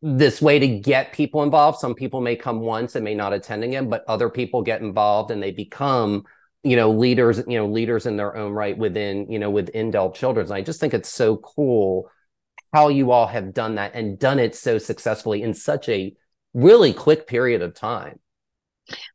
this 0.06 0.42
way 0.42 0.60
to 0.60 0.68
get 0.68 1.14
people 1.14 1.44
involved. 1.44 1.80
Some 1.80 1.96
people 1.96 2.20
may 2.20 2.36
come 2.36 2.60
once 2.60 2.96
and 2.96 3.06
may 3.06 3.16
not 3.16 3.32
attend 3.32 3.64
again, 3.64 3.88
but 3.88 4.04
other 4.06 4.30
people 4.30 4.62
get 4.62 4.82
involved 4.82 5.32
and 5.32 5.42
they 5.42 5.52
become 5.52 6.26
you 6.64 6.76
know 6.76 6.92
leaders 6.92 7.42
you 7.48 7.58
know 7.58 7.68
leaders 7.68 8.06
in 8.06 8.18
their 8.18 8.36
own 8.36 8.54
right 8.54 8.78
within 8.78 9.30
you 9.32 9.40
know 9.40 9.50
within 9.50 9.92
Dell 9.92 10.12
Children's 10.12 10.50
and 10.50 10.58
i 10.58 10.62
just 10.62 10.80
think 10.80 10.94
it's 10.94 11.10
so 11.10 11.38
cool 11.38 12.10
how 12.72 12.88
you 12.88 13.12
all 13.12 13.28
have 13.28 13.54
done 13.54 13.76
that 13.76 13.94
and 13.94 14.18
done 14.18 14.40
it 14.40 14.56
so 14.56 14.78
successfully 14.78 15.44
in 15.44 15.54
such 15.54 15.90
a 15.90 16.16
really 16.54 16.94
quick 16.94 17.28
period 17.28 17.62
of 17.62 17.74
time 17.74 18.20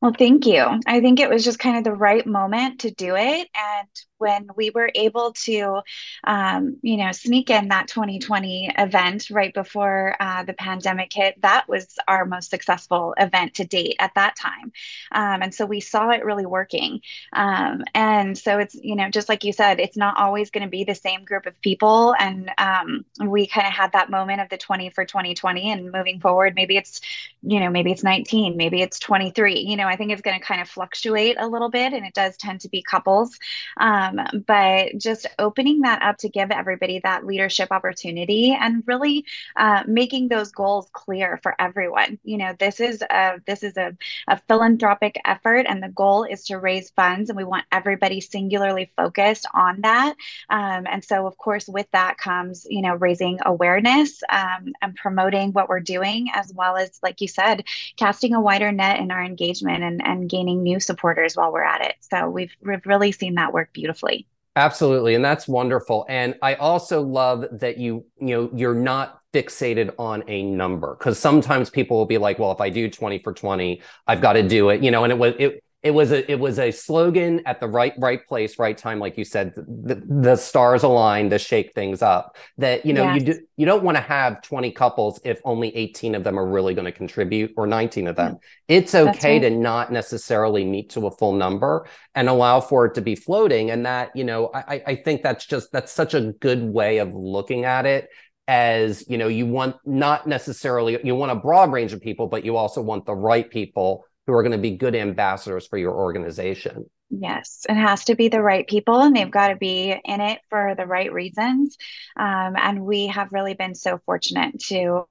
well, 0.00 0.14
thank 0.18 0.46
you. 0.46 0.64
I 0.86 1.00
think 1.00 1.20
it 1.20 1.30
was 1.30 1.44
just 1.44 1.58
kind 1.58 1.76
of 1.76 1.84
the 1.84 1.92
right 1.92 2.26
moment 2.26 2.80
to 2.80 2.90
do 2.90 3.16
it. 3.16 3.48
And 3.54 3.88
when 4.18 4.48
we 4.56 4.70
were 4.70 4.90
able 4.94 5.32
to, 5.32 5.80
um, 6.24 6.76
you 6.82 6.96
know, 6.96 7.12
sneak 7.12 7.50
in 7.50 7.68
that 7.68 7.88
2020 7.88 8.72
event 8.78 9.30
right 9.30 9.54
before 9.54 10.16
uh, 10.20 10.42
the 10.44 10.52
pandemic 10.52 11.12
hit, 11.12 11.40
that 11.42 11.68
was 11.68 11.96
our 12.06 12.24
most 12.24 12.50
successful 12.50 13.14
event 13.18 13.54
to 13.54 13.64
date 13.64 13.96
at 13.98 14.14
that 14.14 14.36
time. 14.36 14.72
Um, 15.12 15.42
and 15.42 15.54
so 15.54 15.66
we 15.66 15.80
saw 15.80 16.10
it 16.10 16.24
really 16.24 16.46
working. 16.46 17.00
Um, 17.32 17.84
and 17.94 18.36
so 18.36 18.58
it's, 18.58 18.74
you 18.74 18.96
know, 18.96 19.08
just 19.08 19.28
like 19.28 19.44
you 19.44 19.52
said, 19.52 19.80
it's 19.80 19.96
not 19.96 20.16
always 20.18 20.50
going 20.50 20.64
to 20.64 20.70
be 20.70 20.84
the 20.84 20.94
same 20.94 21.24
group 21.24 21.46
of 21.46 21.60
people. 21.60 22.14
And 22.18 22.50
um, 22.58 23.04
we 23.24 23.46
kind 23.46 23.66
of 23.66 23.72
had 23.72 23.92
that 23.92 24.10
moment 24.10 24.40
of 24.40 24.48
the 24.48 24.58
20 24.58 24.90
for 24.90 25.04
2020 25.04 25.70
and 25.70 25.92
moving 25.92 26.20
forward, 26.20 26.54
maybe 26.54 26.76
it's, 26.76 27.00
you 27.42 27.60
know, 27.60 27.70
maybe 27.70 27.92
it's 27.92 28.02
19, 28.02 28.56
maybe 28.56 28.82
it's 28.82 28.98
23. 28.98 29.60
You 29.60 29.76
know, 29.76 29.86
I 29.86 29.96
think 29.96 30.12
it's 30.12 30.22
going 30.22 30.38
to 30.38 30.44
kind 30.44 30.60
of 30.60 30.68
fluctuate 30.68 31.36
a 31.38 31.46
little 31.46 31.70
bit 31.70 31.92
and 31.92 32.04
it 32.04 32.14
does 32.14 32.36
tend 32.36 32.60
to 32.62 32.68
be 32.68 32.82
couples. 32.82 33.38
Um, 33.76 34.07
um, 34.08 34.44
but 34.46 34.98
just 34.98 35.26
opening 35.38 35.82
that 35.82 36.02
up 36.02 36.18
to 36.18 36.28
give 36.28 36.50
everybody 36.50 37.00
that 37.00 37.26
leadership 37.26 37.68
opportunity 37.70 38.56
and 38.58 38.82
really 38.86 39.24
uh, 39.56 39.82
making 39.86 40.28
those 40.28 40.50
goals 40.52 40.88
clear 40.92 41.38
for 41.42 41.54
everyone. 41.58 42.18
You 42.24 42.38
know, 42.38 42.54
this 42.58 42.80
is 42.80 43.02
a 43.02 43.40
this 43.46 43.62
is 43.62 43.76
a, 43.76 43.96
a 44.26 44.40
philanthropic 44.48 45.20
effort, 45.24 45.66
and 45.68 45.82
the 45.82 45.88
goal 45.88 46.24
is 46.24 46.44
to 46.44 46.58
raise 46.58 46.90
funds, 46.90 47.30
and 47.30 47.36
we 47.36 47.44
want 47.44 47.64
everybody 47.72 48.20
singularly 48.20 48.90
focused 48.96 49.46
on 49.54 49.80
that. 49.82 50.14
Um, 50.50 50.86
and 50.90 51.04
so, 51.04 51.26
of 51.26 51.36
course, 51.38 51.68
with 51.68 51.90
that 51.92 52.18
comes 52.18 52.66
you 52.68 52.82
know 52.82 52.94
raising 52.94 53.38
awareness 53.44 54.22
um, 54.28 54.72
and 54.82 54.94
promoting 54.94 55.52
what 55.52 55.68
we're 55.68 55.80
doing, 55.80 56.28
as 56.34 56.52
well 56.54 56.76
as, 56.76 56.98
like 57.02 57.20
you 57.20 57.28
said, 57.28 57.64
casting 57.96 58.34
a 58.34 58.40
wider 58.40 58.72
net 58.72 58.98
in 59.00 59.10
our 59.10 59.22
engagement 59.22 59.82
and, 59.82 60.04
and 60.04 60.28
gaining 60.28 60.62
new 60.62 60.80
supporters 60.80 61.36
while 61.36 61.52
we're 61.52 61.62
at 61.62 61.82
it. 61.82 61.94
So 62.00 62.28
we've 62.28 62.54
we've 62.62 62.86
really 62.86 63.12
seen 63.12 63.34
that 63.34 63.52
work 63.52 63.72
beautifully 63.72 63.97
beautifully. 64.00 64.26
Absolutely. 64.56 65.14
And 65.14 65.24
that's 65.24 65.46
wonderful. 65.46 66.04
And 66.08 66.34
I 66.42 66.54
also 66.54 67.00
love 67.00 67.44
that 67.52 67.78
you, 67.78 68.04
you 68.20 68.28
know, 68.28 68.50
you're 68.52 68.74
not 68.74 69.20
fixated 69.32 69.94
on 69.98 70.24
a 70.26 70.42
number 70.42 70.96
because 70.98 71.18
sometimes 71.18 71.70
people 71.70 71.96
will 71.96 72.06
be 72.06 72.18
like, 72.18 72.38
well, 72.38 72.50
if 72.50 72.60
I 72.60 72.68
do 72.68 72.90
20 72.90 73.20
for 73.20 73.32
20, 73.32 73.80
I've 74.06 74.20
got 74.20 74.32
to 74.32 74.42
do 74.42 74.70
it, 74.70 74.82
you 74.82 74.90
know, 74.90 75.04
and 75.04 75.12
it 75.12 75.18
was, 75.18 75.34
it, 75.38 75.62
it 75.88 75.94
was 75.94 76.12
a 76.12 76.30
it 76.30 76.38
was 76.38 76.58
a 76.58 76.70
slogan 76.70 77.40
at 77.46 77.60
the 77.60 77.66
right 77.66 77.94
right 77.96 78.26
place 78.28 78.58
right 78.58 78.76
time 78.76 78.98
like 78.98 79.16
you 79.16 79.24
said 79.24 79.54
the, 79.56 79.94
the 80.06 80.36
stars 80.36 80.82
align 80.82 81.30
to 81.30 81.38
shake 81.38 81.72
things 81.72 82.02
up 82.02 82.36
that 82.58 82.84
you 82.84 82.92
know 82.92 83.04
yes. 83.04 83.14
you 83.14 83.24
do 83.24 83.40
you 83.56 83.64
don't 83.64 83.82
want 83.82 83.96
to 83.96 84.02
have 84.02 84.42
20 84.42 84.70
couples 84.72 85.18
if 85.24 85.40
only 85.44 85.74
18 85.74 86.14
of 86.14 86.24
them 86.24 86.38
are 86.38 86.46
really 86.46 86.74
going 86.74 86.84
to 86.84 86.92
contribute 86.92 87.54
or 87.56 87.66
19 87.66 88.06
of 88.06 88.16
them 88.16 88.36
yeah. 88.68 88.76
it's 88.76 88.94
okay 88.94 89.40
right. 89.40 89.48
to 89.48 89.50
not 89.50 89.90
necessarily 89.90 90.62
meet 90.62 90.90
to 90.90 91.06
a 91.06 91.10
full 91.10 91.32
number 91.32 91.86
and 92.14 92.28
allow 92.28 92.60
for 92.60 92.84
it 92.84 92.94
to 92.94 93.00
be 93.00 93.14
floating 93.14 93.70
and 93.70 93.86
that 93.86 94.14
you 94.14 94.24
know 94.24 94.50
i 94.52 94.82
i 94.86 94.94
think 94.94 95.22
that's 95.22 95.46
just 95.46 95.72
that's 95.72 95.90
such 95.90 96.12
a 96.12 96.34
good 96.40 96.62
way 96.62 96.98
of 96.98 97.14
looking 97.14 97.64
at 97.64 97.86
it 97.86 98.10
as 98.46 99.04
you 99.08 99.16
know 99.16 99.28
you 99.28 99.46
want 99.46 99.74
not 99.86 100.26
necessarily 100.26 100.98
you 101.02 101.14
want 101.14 101.32
a 101.32 101.34
broad 101.34 101.72
range 101.72 101.94
of 101.94 102.00
people 102.02 102.26
but 102.26 102.44
you 102.44 102.56
also 102.56 102.82
want 102.82 103.06
the 103.06 103.14
right 103.14 103.50
people 103.50 104.04
who 104.28 104.34
are 104.34 104.42
going 104.42 104.52
to 104.52 104.58
be 104.58 104.76
good 104.76 104.94
ambassadors 104.94 105.66
for 105.66 105.78
your 105.78 105.94
organization. 105.94 106.84
Yes, 107.08 107.64
it 107.66 107.76
has 107.76 108.04
to 108.04 108.14
be 108.14 108.28
the 108.28 108.42
right 108.42 108.68
people 108.68 109.00
and 109.00 109.16
they've 109.16 109.30
got 109.30 109.48
to 109.48 109.56
be 109.56 109.98
in 110.04 110.20
it 110.20 110.42
for 110.50 110.74
the 110.76 110.84
right 110.84 111.10
reasons. 111.10 111.78
Um, 112.14 112.54
and 112.56 112.84
we 112.84 113.06
have 113.06 113.32
really 113.32 113.54
been 113.54 113.74
so 113.74 113.98
fortunate 114.04 114.60
to 114.64 115.06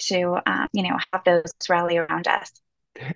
to 0.00 0.38
um, 0.44 0.66
you 0.72 0.82
know 0.82 0.98
have 1.12 1.22
those 1.24 1.52
rally 1.68 1.96
around 1.96 2.26
us. 2.26 2.50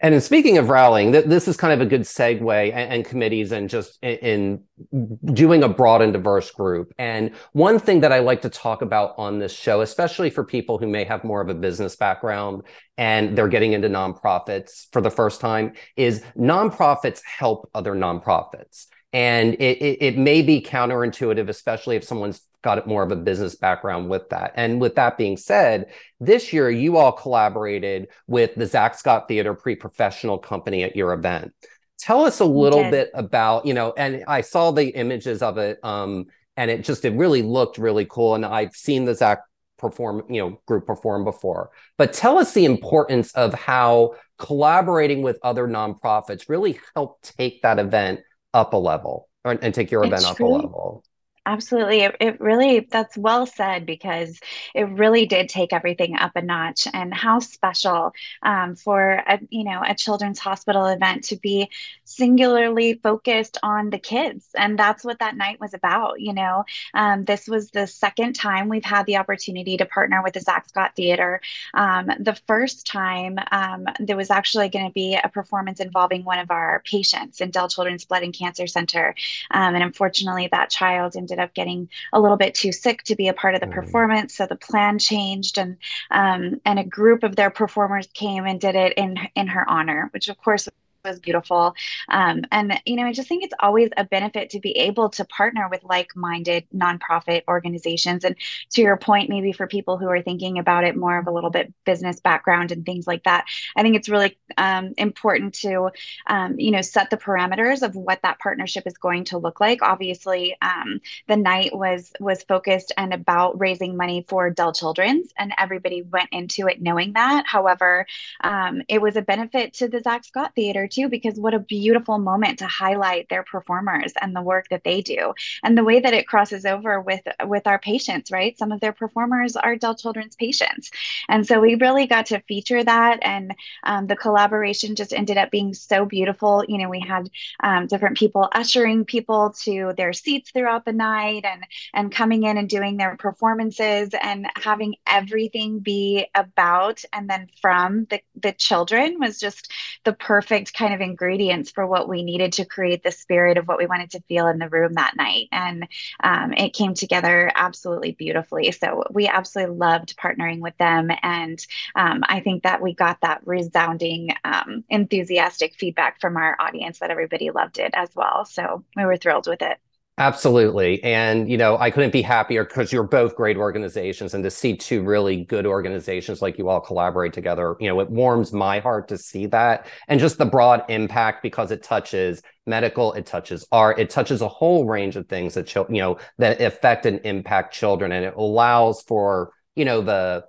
And 0.01 0.15
in 0.15 0.21
speaking 0.21 0.59
of 0.59 0.69
rallying, 0.69 1.13
th- 1.13 1.25
this 1.27 1.49
is 1.49 1.57
kind 1.57 1.73
of 1.73 1.81
a 1.81 1.89
good 1.89 2.03
segue 2.03 2.73
and, 2.73 2.93
and 2.93 3.05
committees 3.05 3.53
and 3.53 3.69
just 3.69 3.99
in, 4.03 4.65
in, 4.93 5.35
doing 5.35 5.63
a 5.63 5.69
broad 5.69 6.03
and 6.03 6.13
diverse 6.13 6.51
group. 6.51 6.93
And 6.99 7.33
one 7.53 7.79
thing 7.79 8.01
that 8.01 8.13
I 8.13 8.21
like 8.21 8.43
to 8.43 8.51
talk 8.51 8.83
about 8.83 9.15
on 9.19 9.39
this 9.39 9.53
show, 9.53 9.81
especially 9.81 10.31
for 10.31 10.45
people 10.45 10.79
who 10.79 10.87
may 10.87 11.05
have 11.05 11.25
more 11.25 11.41
of 11.41 11.49
a 11.49 11.55
business 11.55 11.97
background 11.97 12.63
and 12.97 13.37
they're 13.37 13.49
getting 13.49 13.73
into 13.73 13.89
nonprofits 13.89 14.87
for 14.93 15.01
the 15.01 15.11
first 15.11 15.41
time, 15.41 15.73
is 15.97 16.23
nonprofits 16.37 17.23
help 17.25 17.71
other 17.75 17.95
nonprofits. 17.95 18.87
And 19.13 19.55
it, 19.55 19.79
it, 19.83 19.99
it 20.01 20.19
may 20.19 20.43
be 20.43 20.63
counterintuitive, 20.63 21.49
especially 21.49 21.97
if 21.97 22.05
someone's 22.05 22.43
got 22.63 22.79
it 22.79 22.87
more 22.87 23.03
of 23.03 23.11
a 23.13 23.17
business 23.17 23.57
background 23.57 24.11
with 24.11 24.29
that. 24.31 24.53
And 24.57 24.81
with 24.81 24.95
that 24.97 25.17
being 25.17 25.37
said, 25.37 25.87
this 26.19 26.53
year 26.53 26.71
you 26.71 26.97
all 26.97 27.13
collaborated 27.13 28.09
with 28.27 28.55
the 28.55 28.67
Zach 28.67 28.99
Scott 28.99 29.29
Theater 29.29 29.55
pre-professional 29.55 30.39
company 30.39 30.83
at 30.83 30.97
your 30.97 31.13
event. 31.13 31.53
Tell 31.99 32.25
us 32.25 32.41
a 32.41 32.45
little 32.45 32.91
bit 32.91 33.11
about, 33.15 33.67
you 33.67 33.75
know, 33.75 33.93
and 33.97 34.25
I 34.27 34.41
saw 34.41 34.71
the 34.71 34.89
images 34.89 35.43
of 35.43 35.59
it, 35.59 35.79
um, 35.83 36.27
and 36.57 36.71
it 36.71 36.83
just 36.83 37.05
it 37.05 37.15
really 37.15 37.43
looked 37.43 37.77
really 37.77 38.07
cool. 38.07 38.35
And 38.35 38.45
I've 38.45 38.75
seen 38.75 39.05
the 39.05 39.15
Zach 39.15 39.41
perform, 39.77 40.23
you 40.29 40.41
know, 40.41 40.61
group 40.67 40.87
perform 40.87 41.25
before. 41.25 41.71
But 41.99 42.13
tell 42.13 42.39
us 42.39 42.53
the 42.53 42.65
importance 42.65 43.33
of 43.33 43.53
how 43.53 44.15
collaborating 44.39 45.23
with 45.23 45.39
other 45.43 45.67
nonprofits 45.67 46.49
really 46.49 46.81
helped 46.95 47.37
take 47.37 47.63
that 47.63 47.79
event 47.79 48.21
up 48.55 48.73
a 48.73 48.77
level 48.79 49.29
or, 49.45 49.53
and 49.53 49.75
take 49.75 49.91
your 49.91 50.05
event 50.05 50.25
up 50.25 50.41
a 50.41 50.45
level. 50.45 51.05
Absolutely. 51.51 52.03
It, 52.03 52.17
it, 52.21 52.41
really, 52.41 52.87
that's 52.89 53.17
well 53.17 53.45
said 53.45 53.85
because 53.85 54.39
it 54.73 54.85
really 54.85 55.27
did 55.27 55.49
take 55.49 55.73
everything 55.73 56.15
up 56.15 56.31
a 56.37 56.43
notch. 56.43 56.87
And 56.95 57.13
how 57.13 57.41
special 57.41 58.13
um, 58.45 58.77
for 58.77 59.15
a, 59.27 59.41
you 59.49 59.65
know, 59.65 59.83
a 59.85 59.97
children's 59.97 60.39
hospital 60.39 60.87
event 60.87 61.25
to 61.25 61.37
be 61.37 61.69
singularly 62.05 63.01
focused 63.03 63.59
on 63.65 63.91
the 63.91 63.99
kids. 63.99 64.47
And 64.57 64.79
that's 64.79 65.05
what 65.05 65.19
that 65.19 65.37
night 65.37 65.59
was 65.59 65.75
about. 65.75 66.21
You 66.21 66.35
know, 66.35 66.65
um, 66.95 67.25
this 67.25 67.49
was 67.49 67.73
the 67.73 67.89
second 67.89 68.35
time 68.35 68.69
we've 68.69 68.85
had 68.85 69.07
the 69.07 69.17
opportunity 69.17 69.77
to 69.77 69.87
partner 69.87 70.23
with 70.23 70.35
the 70.35 70.41
Zach 70.41 70.69
Scott 70.69 70.93
Theater. 70.95 71.41
Um, 71.75 72.13
the 72.21 72.39
first 72.47 72.87
time 72.87 73.41
um, 73.51 73.87
there 73.99 74.17
was 74.17 74.31
actually 74.31 74.69
going 74.69 74.87
to 74.87 74.93
be 74.93 75.19
a 75.21 75.29
performance 75.29 75.81
involving 75.81 76.25
one 76.25 76.39
of 76.39 76.53
our 76.53 76.81
patients 76.85 77.41
in 77.41 77.51
Dell 77.51 77.69
Children's 77.69 78.05
Blood 78.05 78.23
and 78.23 78.33
Cancer 78.33 78.69
Center. 78.69 79.17
Um, 79.51 79.75
and 79.75 79.83
unfortunately, 79.83 80.49
that 80.53 80.71
child 80.71 81.17
ended 81.17 81.40
up 81.41 81.55
getting 81.55 81.89
a 82.13 82.21
little 82.21 82.37
bit 82.37 82.55
too 82.55 82.73
sick 82.73 83.03
to 83.05 83.17
be 83.17 83.29
a 83.29 83.35
part 83.35 83.55
of 83.55 83.61
the 83.61 83.67
mm. 83.67 83.75
performance. 83.75 84.37
So 84.37 84.47
the 84.47 84.57
plan 84.57 84.99
changed, 84.99 85.59
and 85.59 85.77
um, 86.11 86.61
and 86.65 86.79
a 86.79 86.85
group 86.85 87.23
of 87.23 87.37
their 87.37 87.51
performers 87.51 88.07
came 88.15 88.47
and 88.47 88.61
did 88.61 88.75
it 88.75 88.93
in 88.97 89.17
in 89.35 89.49
her 89.49 89.69
honor, 89.69 90.11
which 90.13 90.29
of 90.29 90.39
course 90.39 90.69
was 91.05 91.21
beautiful. 91.21 91.75
Um, 92.09 92.45
and, 92.53 92.81
you 92.85 92.97
know, 92.97 93.05
I 93.05 93.13
just 93.13 93.29
think 93.29 93.45
it's 93.45 93.55
always 93.61 93.91
a 93.97 94.05
benefit 94.05 94.51
to 94.51 94.61
be 94.61 94.73
able 94.73 95.11
to 95.11 95.25
partner 95.25 95.69
with 95.71 95.83
like 95.85 96.15
minded 96.15 96.67
nonprofit 96.75 97.43
organizations. 97.49 98.25
And 98.25 98.37
to 98.71 98.83
your 98.83 98.97
point, 98.97 99.31
maybe 99.31 99.53
for 99.53 99.67
people 99.67 99.99
who 99.99 100.09
are 100.09 100.23
thinking 100.23 100.59
about 100.59 100.85
it 100.85 100.97
more 100.97 101.19
of 101.19 101.27
a 101.27 101.31
little 101.31 101.51
bit 101.51 101.73
business 101.85 102.21
background 102.21 102.73
and 102.73 102.85
things 102.85 103.07
like 103.07 103.25
that, 103.25 103.47
I 103.77 103.83
think 103.83 103.97
it's 103.97 104.09
really 104.09 104.39
um, 104.59 104.95
important 104.99 105.55
to, 105.57 105.91
um, 106.27 106.59
you 106.59 106.71
know, 106.71 106.83
set 106.83 107.11
the 107.11 107.17
parameters 107.17 107.83
of 107.83 107.97
what 107.97 108.21
that 108.23 108.39
partnership 108.39 108.87
is 108.87 108.99
going 108.99 109.25
to 109.25 109.39
look 109.39 109.61
like. 109.61 109.83
Obviously, 109.83 110.57
um, 110.61 111.01
the 111.29 111.37
night 111.37 111.75
was 111.75 112.13
was 112.21 112.43
focused 112.43 112.93
and 112.97 113.15
about 113.15 113.59
raising 113.59 113.97
money 113.97 114.25
for 114.29 114.51
Dell 114.51 114.73
Children's, 114.73 115.33
and 115.39 115.53
everybody 115.59 116.03
went 116.03 116.29
into 116.33 116.67
it 116.67 116.83
knowing 116.83 117.15
that. 117.15 117.45
However, 117.47 118.07
um, 118.43 118.83
it 118.89 119.01
was 119.01 119.17
a 119.17 119.23
benefit 119.23 119.75
to 119.75 119.89
the 119.89 120.01
Zach 120.01 120.25
Scott 120.25 120.53
Theater 120.55 120.89
too, 120.91 121.09
because 121.09 121.39
what 121.39 121.55
a 121.55 121.59
beautiful 121.59 122.19
moment 122.19 122.59
to 122.59 122.67
highlight 122.67 123.29
their 123.29 123.43
performers 123.43 124.13
and 124.21 124.35
the 124.35 124.43
work 124.43 124.69
that 124.71 124.85
they 124.85 125.01
do 125.01 125.35
and 125.63 125.77
the 125.77 125.85
way 125.85 126.01
that 126.01 126.15
it 126.15 126.27
crosses 126.27 126.65
over 126.65 127.01
with 127.01 127.23
with 127.45 127.67
our 127.67 127.79
patients, 127.79 128.31
right? 128.31 128.59
Some 128.59 128.73
of 128.73 128.81
their 128.81 128.93
performers 128.93 129.57
are 129.57 129.77
Dell 129.77 129.95
Children's 129.95 130.37
patients. 130.37 130.91
And 131.29 131.47
so 131.47 131.61
we 131.61 131.75
really 131.75 132.07
got 132.07 132.27
to 132.27 132.41
feature 132.41 132.83
that 132.83 133.19
and 133.23 133.55
um, 133.85 134.07
the 134.07 134.17
collaboration 134.17 134.97
just 134.97 135.13
ended 135.13 135.39
up 135.39 135.51
being 135.51 135.75
so 135.75 136.05
beautiful. 136.05 136.65
You 136.69 136.79
know, 136.79 136.89
we 136.89 137.01
had 137.01 137.31
um, 137.63 137.87
different 137.87 138.17
people 138.17 138.49
ushering 138.53 139.05
people 139.05 139.55
to 139.63 139.93
their 139.97 140.13
seats 140.13 140.51
throughout 140.51 140.85
the 140.85 140.93
night 140.93 141.45
and 141.45 141.65
and 141.95 142.13
coming 142.13 142.45
in 142.45 142.57
and 142.57 142.69
doing 142.69 142.97
their 142.97 143.17
performances 143.17 144.11
and 144.21 144.47
having 144.57 144.97
everything 145.07 145.81
be 145.81 146.27
about 146.35 147.03
and 147.13 147.29
then 147.29 147.49
from 147.61 148.07
the, 148.11 148.21
the 148.37 148.53
children 148.53 149.19
was 149.19 149.39
just 149.39 149.73
the 150.05 150.13
perfect 150.13 150.73
kind 150.81 150.95
of 150.95 151.03
ingredients 151.03 151.71
for 151.71 151.87
what 151.87 152.09
we 152.09 152.23
needed 152.23 152.55
to 152.55 152.65
create 152.65 153.03
the 153.03 153.13
spirit 153.13 153.59
of 153.59 153.69
what 153.69 153.77
we 153.77 153.85
wanted 153.87 154.11
to 154.13 154.21
feel 154.23 154.47
in 154.49 154.59
the 154.59 154.69
room 154.71 154.95
that 154.95 155.15
night. 155.15 155.49
And 155.53 155.87
um, 156.25 156.55
it 156.55 156.73
came 156.73 156.95
together 156.95 157.53
absolutely 157.55 158.13
beautifully. 158.13 158.73
So 158.73 159.05
we 159.11 159.29
absolutely 159.29 159.77
loved 159.77 160.17
partnering 160.17 160.61
with 160.61 160.77
them. 160.79 161.11
And 161.23 161.65
um, 161.95 162.23
I 162.27 162.41
think 162.41 162.63
that 162.63 162.81
we 162.81 162.95
got 162.95 163.21
that 163.21 163.43
resounding, 163.45 164.31
um, 164.43 164.83
enthusiastic 164.89 165.75
feedback 165.75 166.19
from 166.19 166.39
our 166.39 166.57
audience 166.59 167.01
that 167.01 167.11
everybody 167.11 167.51
loved 167.51 167.79
it 167.79 167.93
as 167.95 168.09
well. 168.17 168.47
So 168.47 168.83
we 168.97 169.05
were 169.05 169.19
thrilled 169.19 169.49
with 169.49 169.61
it. 169.61 169.79
Absolutely. 170.21 171.03
And, 171.03 171.51
you 171.51 171.57
know, 171.57 171.79
I 171.79 171.91
couldn't 171.91 172.13
be 172.13 172.21
happier 172.21 172.63
because 172.63 172.93
you're 172.93 173.05
both 173.05 173.35
great 173.35 173.57
organizations. 173.57 174.35
And 174.35 174.45
to 174.45 174.51
see 174.51 174.77
two 174.77 175.03
really 175.03 175.47
good 175.47 175.65
organizations 175.65 176.43
like 176.43 176.59
you 176.59 176.69
all 176.69 176.83
collaborate 176.83 177.33
together, 177.33 177.75
you 177.81 177.89
know, 177.89 178.01
it 178.01 178.11
warms 178.11 178.53
my 178.53 178.81
heart 178.81 179.09
to 179.09 179.17
see 179.17 179.47
that. 179.47 179.87
And 180.09 180.21
just 180.21 180.37
the 180.37 180.45
broad 180.45 180.85
impact 180.91 181.43
because 181.43 181.71
it 181.71 181.83
touches 181.83 182.43
medical, 182.67 183.15
it 183.15 183.25
touches 183.25 183.67
art, 183.73 183.99
it 183.99 184.11
touches 184.11 184.43
a 184.43 184.49
whole 184.49 184.85
range 184.85 185.17
of 185.17 185.27
things 185.27 185.55
that, 185.55 185.75
you 185.75 185.85
know, 185.89 186.19
that 186.37 186.61
affect 186.61 187.07
and 187.07 187.23
impact 187.25 187.73
children. 187.73 188.13
And 188.13 188.27
it 188.27 188.35
allows 188.37 189.01
for, 189.01 189.55
you 189.75 189.87
know, 189.87 190.03
the, 190.03 190.45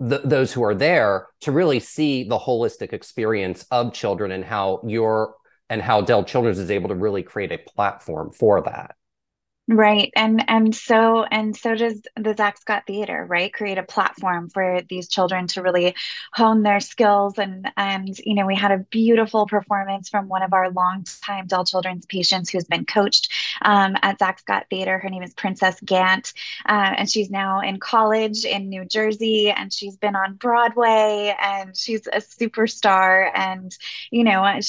the, 0.00 0.18
those 0.24 0.52
who 0.52 0.64
are 0.64 0.74
there 0.74 1.28
to 1.42 1.52
really 1.52 1.78
see 1.78 2.24
the 2.24 2.40
holistic 2.40 2.92
experience 2.92 3.64
of 3.70 3.94
children 3.94 4.32
and 4.32 4.44
how 4.44 4.82
your 4.84 5.36
and 5.70 5.80
how 5.80 6.00
Dell 6.00 6.24
Children's 6.24 6.58
is 6.58 6.72
able 6.72 6.88
to 6.88 6.96
really 6.96 7.22
create 7.22 7.52
a 7.52 7.58
platform 7.58 8.32
for 8.32 8.62
that. 8.62 8.96
Right. 9.68 10.12
And 10.16 10.44
and 10.48 10.74
so 10.74 11.22
and 11.22 11.56
so 11.56 11.76
does 11.76 12.02
the 12.16 12.34
Zach 12.36 12.58
Scott 12.60 12.82
Theater, 12.84 13.24
right? 13.30 13.52
Create 13.52 13.78
a 13.78 13.84
platform 13.84 14.50
for 14.50 14.80
these 14.90 15.08
children 15.08 15.46
to 15.48 15.62
really 15.62 15.94
hone 16.32 16.64
their 16.64 16.80
skills. 16.80 17.38
And 17.38 17.70
and 17.76 18.08
you 18.26 18.34
know, 18.34 18.44
we 18.44 18.56
had 18.56 18.72
a 18.72 18.78
beautiful 18.90 19.46
performance 19.46 20.08
from 20.08 20.26
one 20.28 20.42
of 20.42 20.52
our 20.52 20.68
longtime 20.70 21.46
Dell 21.46 21.64
Children's 21.64 22.06
patients 22.06 22.50
who's 22.50 22.64
been 22.64 22.84
coached 22.84 23.32
um, 23.62 23.96
at 24.02 24.18
Zach 24.18 24.40
Scott 24.40 24.66
Theater. 24.68 24.98
Her 24.98 25.08
name 25.08 25.22
is 25.22 25.32
Princess 25.32 25.76
Gant, 25.84 26.32
uh, 26.68 26.94
and 26.98 27.08
she's 27.08 27.30
now 27.30 27.60
in 27.60 27.78
college 27.78 28.44
in 28.44 28.68
New 28.68 28.84
Jersey, 28.84 29.50
and 29.52 29.72
she's 29.72 29.96
been 29.96 30.16
on 30.16 30.34
Broadway, 30.34 31.36
and 31.40 31.76
she's 31.76 32.08
a 32.08 32.18
superstar. 32.18 33.30
And 33.32 33.74
you 34.10 34.24
know, 34.24 34.42
I, 34.42 34.60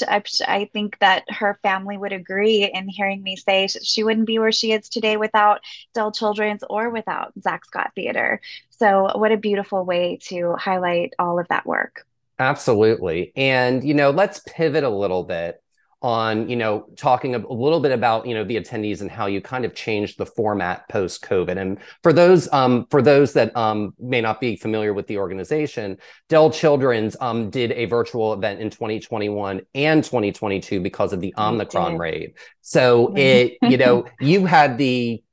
I 0.48 0.70
think 0.72 1.00
that 1.00 1.24
her 1.30 1.60
family 1.64 1.98
would 1.98 2.14
agree 2.14 2.70
in 2.72 2.88
hearing 2.88 3.24
me 3.24 3.36
say 3.36 3.68
she 3.68 4.04
wouldn't 4.04 4.28
be 4.28 4.38
where 4.40 4.52
she 4.52 4.72
is 4.72 4.83
today 4.90 5.18
without 5.18 5.62
Dell 5.94 6.12
Children's 6.12 6.64
or 6.70 6.90
without 6.90 7.34
Zach 7.42 7.66
Scott 7.66 7.92
Theater. 7.96 8.42
So, 8.70 9.10
what 9.16 9.32
a 9.32 9.38
beautiful 9.38 9.86
way 9.86 10.20
to 10.24 10.56
highlight 10.56 11.14
all 11.18 11.40
of 11.40 11.48
that 11.48 11.66
work. 11.66 12.06
Absolutely. 12.40 13.32
And, 13.36 13.84
you 13.84 13.94
know, 13.94 14.10
let's 14.10 14.42
pivot 14.46 14.84
a 14.84 14.90
little 14.90 15.24
bit 15.24 15.63
on 16.04 16.50
you 16.50 16.56
know 16.56 16.86
talking 16.98 17.34
a, 17.34 17.38
little 17.38 17.80
bit 17.80 17.92
about 17.92 18.28
you 18.28 18.34
know 18.34 18.44
the 18.44 18.58
attendees 18.58 19.02
and 19.02 19.10
how 19.10 19.26
you 19.26 19.40
kind 19.40 19.64
of 19.64 19.74
changed 19.74 20.18
the 20.18 20.26
format 20.26 20.88
post 20.90 21.24
covid 21.24 21.58
and 21.58 21.80
for 22.04 22.12
those 22.12 22.52
um, 22.52 22.86
for 22.92 23.02
those 23.02 23.34
that 23.34 23.56
um, 23.56 23.94
may 24.00 24.20
not 24.20 24.42
be 24.42 24.56
familiar 24.56 24.94
with 24.94 25.08
the 25.08 25.18
organization 25.18 25.98
dell 26.28 26.52
children's 26.52 27.16
um, 27.22 27.50
did 27.50 27.72
a 27.72 27.86
virtual 27.86 28.34
event 28.34 28.60
in 28.60 28.70
2021 28.70 29.62
and 29.74 30.04
2022 30.04 30.82
because 30.82 31.14
of 31.14 31.22
the 31.22 31.34
omicron 31.38 31.98
raid 31.98 32.34
so 32.62 33.16
it 33.16 33.58
you 33.62 33.78
know 33.78 34.06
you 34.20 34.46
had 34.46 34.78
the 34.78 35.24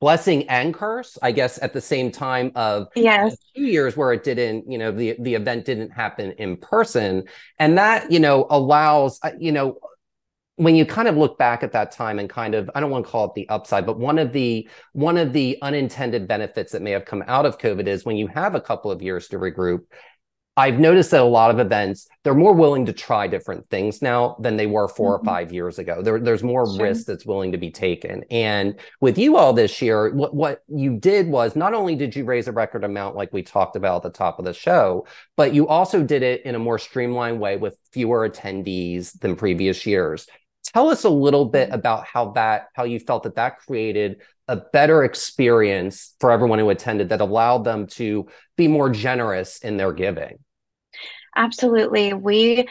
blessing 0.00 0.48
and 0.48 0.74
curse 0.74 1.18
i 1.22 1.30
guess 1.30 1.62
at 1.62 1.72
the 1.72 1.80
same 1.80 2.10
time 2.10 2.50
of 2.56 2.88
yes. 2.96 3.36
two 3.54 3.62
years 3.62 3.96
where 3.96 4.12
it 4.12 4.24
didn't 4.24 4.68
you 4.68 4.78
know 4.78 4.90
the 4.90 5.14
the 5.20 5.34
event 5.34 5.64
didn't 5.64 5.90
happen 5.90 6.32
in 6.32 6.56
person. 6.56 7.24
And 7.58 7.78
that 7.78 8.10
you 8.10 8.18
know 8.18 8.46
allows 8.48 9.18
uh, 9.22 9.32
you 9.38 9.52
know 9.52 9.78
when 10.60 10.76
you 10.76 10.84
kind 10.84 11.08
of 11.08 11.16
look 11.16 11.38
back 11.38 11.62
at 11.62 11.72
that 11.72 11.90
time 11.90 12.18
and 12.18 12.28
kind 12.28 12.54
of 12.54 12.70
i 12.74 12.80
don't 12.80 12.90
want 12.90 13.02
to 13.02 13.10
call 13.10 13.24
it 13.24 13.32
the 13.34 13.48
upside 13.48 13.86
but 13.86 13.98
one 13.98 14.18
of 14.18 14.30
the 14.32 14.68
one 14.92 15.16
of 15.16 15.32
the 15.32 15.56
unintended 15.62 16.28
benefits 16.28 16.72
that 16.72 16.82
may 16.82 16.90
have 16.90 17.06
come 17.06 17.24
out 17.26 17.46
of 17.46 17.56
covid 17.56 17.86
is 17.86 18.04
when 18.04 18.16
you 18.16 18.26
have 18.26 18.54
a 18.54 18.60
couple 18.60 18.90
of 18.90 19.00
years 19.00 19.26
to 19.26 19.38
regroup 19.38 19.80
i've 20.58 20.78
noticed 20.78 21.12
that 21.12 21.22
a 21.22 21.24
lot 21.24 21.50
of 21.50 21.58
events 21.58 22.08
they're 22.22 22.34
more 22.34 22.52
willing 22.52 22.84
to 22.84 22.92
try 22.92 23.26
different 23.26 23.66
things 23.70 24.02
now 24.02 24.36
than 24.38 24.58
they 24.58 24.66
were 24.66 24.86
4 24.86 25.16
mm-hmm. 25.16 25.22
or 25.22 25.24
five 25.24 25.50
years 25.50 25.78
ago 25.78 26.02
there, 26.02 26.20
there's 26.20 26.42
more 26.42 26.66
sure. 26.66 26.84
risk 26.84 27.06
that's 27.06 27.24
willing 27.24 27.52
to 27.52 27.58
be 27.58 27.70
taken 27.70 28.22
and 28.30 28.78
with 29.00 29.16
you 29.16 29.38
all 29.38 29.54
this 29.54 29.80
year 29.80 30.14
what, 30.14 30.34
what 30.34 30.62
you 30.68 30.98
did 30.98 31.28
was 31.28 31.56
not 31.56 31.72
only 31.72 31.96
did 31.96 32.14
you 32.14 32.26
raise 32.26 32.48
a 32.48 32.52
record 32.52 32.84
amount 32.84 33.16
like 33.16 33.32
we 33.32 33.42
talked 33.42 33.76
about 33.76 34.04
at 34.04 34.12
the 34.12 34.18
top 34.18 34.38
of 34.38 34.44
the 34.44 34.52
show 34.52 35.06
but 35.38 35.54
you 35.54 35.66
also 35.68 36.02
did 36.02 36.22
it 36.22 36.44
in 36.44 36.54
a 36.54 36.58
more 36.58 36.78
streamlined 36.78 37.40
way 37.40 37.56
with 37.56 37.78
fewer 37.92 38.28
attendees 38.28 39.18
than 39.20 39.36
previous 39.36 39.86
years 39.86 40.26
Tell 40.72 40.88
us 40.88 41.04
a 41.04 41.10
little 41.10 41.46
bit 41.46 41.68
mm-hmm. 41.68 41.78
about 41.78 42.06
how 42.06 42.30
that 42.32 42.68
how 42.74 42.84
you 42.84 43.00
felt 43.00 43.24
that 43.24 43.36
that 43.36 43.58
created 43.58 44.22
a 44.48 44.56
better 44.56 45.04
experience 45.04 46.14
for 46.18 46.30
everyone 46.30 46.58
who 46.58 46.70
attended 46.70 47.10
that 47.10 47.20
allowed 47.20 47.64
them 47.64 47.86
to 47.86 48.26
be 48.56 48.66
more 48.66 48.90
generous 48.90 49.58
in 49.58 49.76
their 49.76 49.92
giving. 49.92 50.38
Absolutely. 51.36 52.12
We 52.12 52.66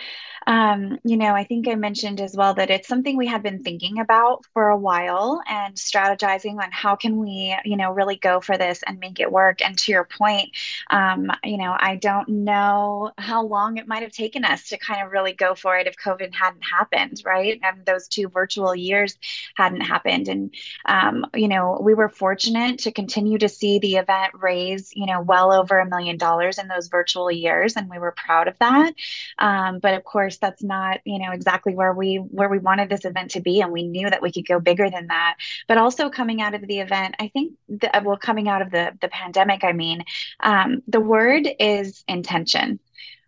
um, 0.47 0.99
you 1.03 1.17
know, 1.17 1.33
I 1.33 1.43
think 1.43 1.67
I 1.67 1.75
mentioned 1.75 2.21
as 2.21 2.35
well 2.35 2.53
that 2.55 2.69
it's 2.69 2.87
something 2.87 3.17
we 3.17 3.27
had 3.27 3.43
been 3.43 3.63
thinking 3.63 3.99
about 3.99 4.45
for 4.53 4.69
a 4.69 4.77
while 4.77 5.41
and 5.47 5.75
strategizing 5.75 6.61
on 6.61 6.69
how 6.71 6.95
can 6.95 7.17
we, 7.17 7.55
you 7.65 7.77
know, 7.77 7.91
really 7.91 8.15
go 8.15 8.39
for 8.39 8.57
this 8.57 8.83
and 8.83 8.99
make 8.99 9.19
it 9.19 9.31
work. 9.31 9.61
And 9.61 9.77
to 9.77 9.91
your 9.91 10.05
point, 10.05 10.49
um, 10.89 11.31
you 11.43 11.57
know, 11.57 11.75
I 11.77 11.95
don't 11.95 12.29
know 12.29 13.11
how 13.17 13.45
long 13.45 13.77
it 13.77 13.87
might 13.87 14.03
have 14.03 14.11
taken 14.11 14.45
us 14.45 14.69
to 14.69 14.77
kind 14.77 15.05
of 15.05 15.11
really 15.11 15.33
go 15.33 15.55
for 15.55 15.77
it 15.77 15.87
if 15.87 15.95
COVID 15.95 16.33
hadn't 16.33 16.63
happened, 16.63 17.21
right? 17.25 17.59
And 17.63 17.85
those 17.85 18.07
two 18.07 18.29
virtual 18.29 18.75
years 18.75 19.17
hadn't 19.55 19.81
happened. 19.81 20.27
And, 20.27 20.53
um, 20.85 21.25
you 21.33 21.47
know, 21.47 21.79
we 21.81 21.93
were 21.93 22.09
fortunate 22.09 22.79
to 22.79 22.91
continue 22.91 23.37
to 23.39 23.49
see 23.49 23.79
the 23.79 23.95
event 23.95 24.33
raise, 24.33 24.91
you 24.95 25.05
know, 25.05 25.21
well 25.21 25.51
over 25.51 25.79
a 25.79 25.89
million 25.89 26.17
dollars 26.17 26.57
in 26.57 26.67
those 26.67 26.87
virtual 26.87 27.31
years. 27.31 27.75
And 27.75 27.89
we 27.89 27.99
were 27.99 28.13
proud 28.15 28.47
of 28.47 28.57
that. 28.59 28.93
Um, 29.37 29.79
but 29.79 29.93
of 29.93 30.03
course, 30.03 30.28
that's 30.37 30.63
not 30.63 30.99
you 31.05 31.19
know 31.19 31.31
exactly 31.31 31.73
where 31.73 31.93
we 31.93 32.15
where 32.15 32.49
we 32.49 32.59
wanted 32.59 32.89
this 32.89 33.05
event 33.05 33.31
to 33.31 33.41
be 33.41 33.61
and 33.61 33.71
we 33.71 33.87
knew 33.87 34.09
that 34.09 34.21
we 34.21 34.31
could 34.31 34.47
go 34.47 34.59
bigger 34.59 34.89
than 34.89 35.07
that. 35.07 35.35
But 35.67 35.77
also 35.77 36.09
coming 36.09 36.41
out 36.41 36.53
of 36.53 36.65
the 36.67 36.79
event 36.79 37.15
i 37.19 37.27
think 37.29 37.53
the, 37.67 37.89
well 38.03 38.17
coming 38.17 38.47
out 38.47 38.61
of 38.61 38.71
the 38.71 38.97
the 39.01 39.07
pandemic 39.07 39.63
i 39.63 39.71
mean 39.71 40.03
um, 40.39 40.81
the 40.87 40.99
word 40.99 41.47
is 41.59 42.03
intention 42.07 42.79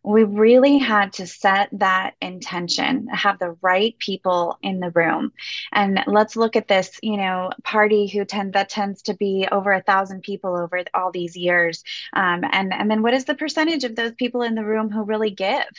we 0.03 0.23
really 0.23 0.79
had 0.79 1.13
to 1.13 1.27
set 1.27 1.69
that 1.73 2.15
intention, 2.21 3.07
have 3.07 3.37
the 3.37 3.55
right 3.61 3.95
people 3.99 4.57
in 4.63 4.79
the 4.79 4.89
room. 4.91 5.31
And 5.71 6.01
let's 6.07 6.35
look 6.35 6.55
at 6.55 6.67
this, 6.67 6.99
you 7.03 7.17
know, 7.17 7.51
party 7.63 8.07
who 8.07 8.25
tend 8.25 8.53
that 8.53 8.69
tends 8.69 9.03
to 9.03 9.13
be 9.13 9.47
over 9.51 9.71
a 9.71 9.81
thousand 9.83 10.23
people 10.23 10.57
over 10.57 10.83
all 10.95 11.11
these 11.11 11.37
years. 11.37 11.83
Um, 12.13 12.43
and, 12.51 12.73
and 12.73 12.89
then 12.89 13.03
what 13.03 13.13
is 13.13 13.25
the 13.25 13.35
percentage 13.35 13.83
of 13.83 13.95
those 13.95 14.13
people 14.13 14.41
in 14.41 14.55
the 14.55 14.65
room 14.65 14.89
who 14.89 15.03
really 15.03 15.29
give? 15.29 15.69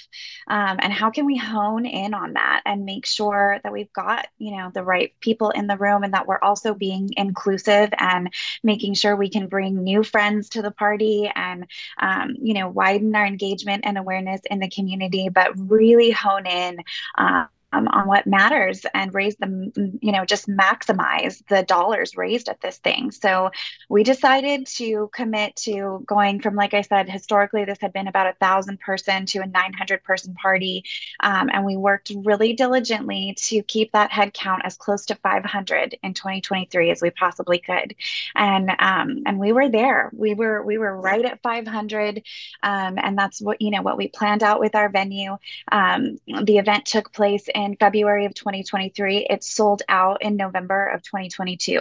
Um, 0.47 0.77
and 0.79 0.93
how 0.93 1.11
can 1.11 1.27
we 1.27 1.37
hone 1.37 1.85
in 1.85 2.15
on 2.15 2.35
that 2.35 2.63
and 2.65 2.85
make 2.85 3.07
sure 3.07 3.59
that 3.65 3.73
we've 3.73 3.93
got, 3.93 4.29
you 4.39 4.57
know, 4.57 4.71
the 4.73 4.85
right 4.85 5.13
people 5.21 5.51
in 5.51 5.67
the 5.67 5.77
room 5.77 6.05
and 6.05 6.15
that 6.15 6.29
we're 6.29 6.39
also 6.43 6.75
being 6.75 7.11
inclusive 7.17 7.91
and 7.99 8.33
making 8.63 8.95
sure 8.95 9.17
we 9.17 9.31
can 9.31 9.49
bring 9.49 9.83
new 9.83 10.05
friends 10.05 10.51
to 10.51 10.63
the 10.63 10.71
party 10.71 11.29
and, 11.35 11.67
um, 11.99 12.37
you 12.41 12.55
know, 12.55 12.69
widen 12.69 13.17
our 13.17 13.27
engagement 13.27 13.85
and 13.85 13.99
awareness 13.99 14.12
awareness 14.13 14.41
in 14.51 14.59
the 14.59 14.69
community, 14.69 15.29
but 15.29 15.53
really 15.57 16.11
hone 16.11 16.47
in. 16.47 16.83
Um, 17.17 17.49
Um, 17.73 17.89
on 17.89 18.07
what 18.07 18.27
matters 18.27 18.85
and 18.95 19.15
raise 19.15 19.37
them, 19.37 19.73
you 20.01 20.13
know, 20.13 20.25
just 20.25 20.49
maximize 20.49 21.43
the 21.49 21.63
dollars 21.63 22.17
raised 22.17 22.49
at 22.49 22.61
this 22.61 22.79
thing. 22.79 23.11
So 23.11 23.51
we 23.89 24.03
decided 24.03 24.67
to 24.79 25.11
commit 25.15 25.57
to 25.57 26.03
going 26.07 26.41
from, 26.41 26.55
like 26.55 26.75
I 26.75 26.83
said, 26.83 27.09
historically, 27.09 27.65
this 27.65 27.79
had 27.81 27.93
been 27.93 28.09
about 28.09 28.27
a 28.27 28.35
thousand 28.41 28.81
person 28.81 29.27
to 29.27 29.41
a 29.41 29.47
900 29.47 30.03
person 30.05 30.35
party. 30.35 30.85
Um, 31.21 31.49
and 31.53 31.65
we 31.65 31.77
worked 31.77 32.13
really 32.15 32.53
diligently 32.53 33.35
to 33.39 33.63
keep 33.63 33.93
that 33.93 34.13
head 34.13 34.35
count 34.35 34.63
as 34.65 34.77
close 34.77 35.07
to 35.07 35.15
500 35.15 35.97
in 36.03 36.15
2023 36.15 36.91
as 36.91 37.01
we 37.01 37.11
possibly 37.11 37.59
could. 37.59 37.95
And, 38.35 38.71
um, 38.79 39.23
and 39.27 39.39
we 39.39 39.53
were 39.53 39.69
there. 39.69 40.11
We 40.13 40.35
were, 40.35 40.63
we 40.63 40.79
were 40.79 41.01
right 41.01 41.25
at 41.25 41.43
500. 41.43 42.23
Um, 42.63 42.99
and 42.99 43.17
that's 43.17 43.41
what, 43.41 43.61
you 43.61 43.71
know, 43.71 43.83
what 43.83 43.97
we 43.97 44.09
planned 44.09 44.43
out 44.43 44.61
with 44.61 44.75
our 44.75 44.89
venue. 44.89 45.37
Um, 45.71 46.19
the 46.45 46.59
event 46.59 46.87
took 46.87 47.13
place 47.13 47.49
in 47.55 47.62
February 47.77 48.27
of 48.27 48.35
2023. 48.35 49.27
It 49.29 49.45
sold 49.45 49.83
out 49.89 50.23
in 50.23 50.37
November 50.37 50.89
of 50.89 51.03
2022. 51.03 51.81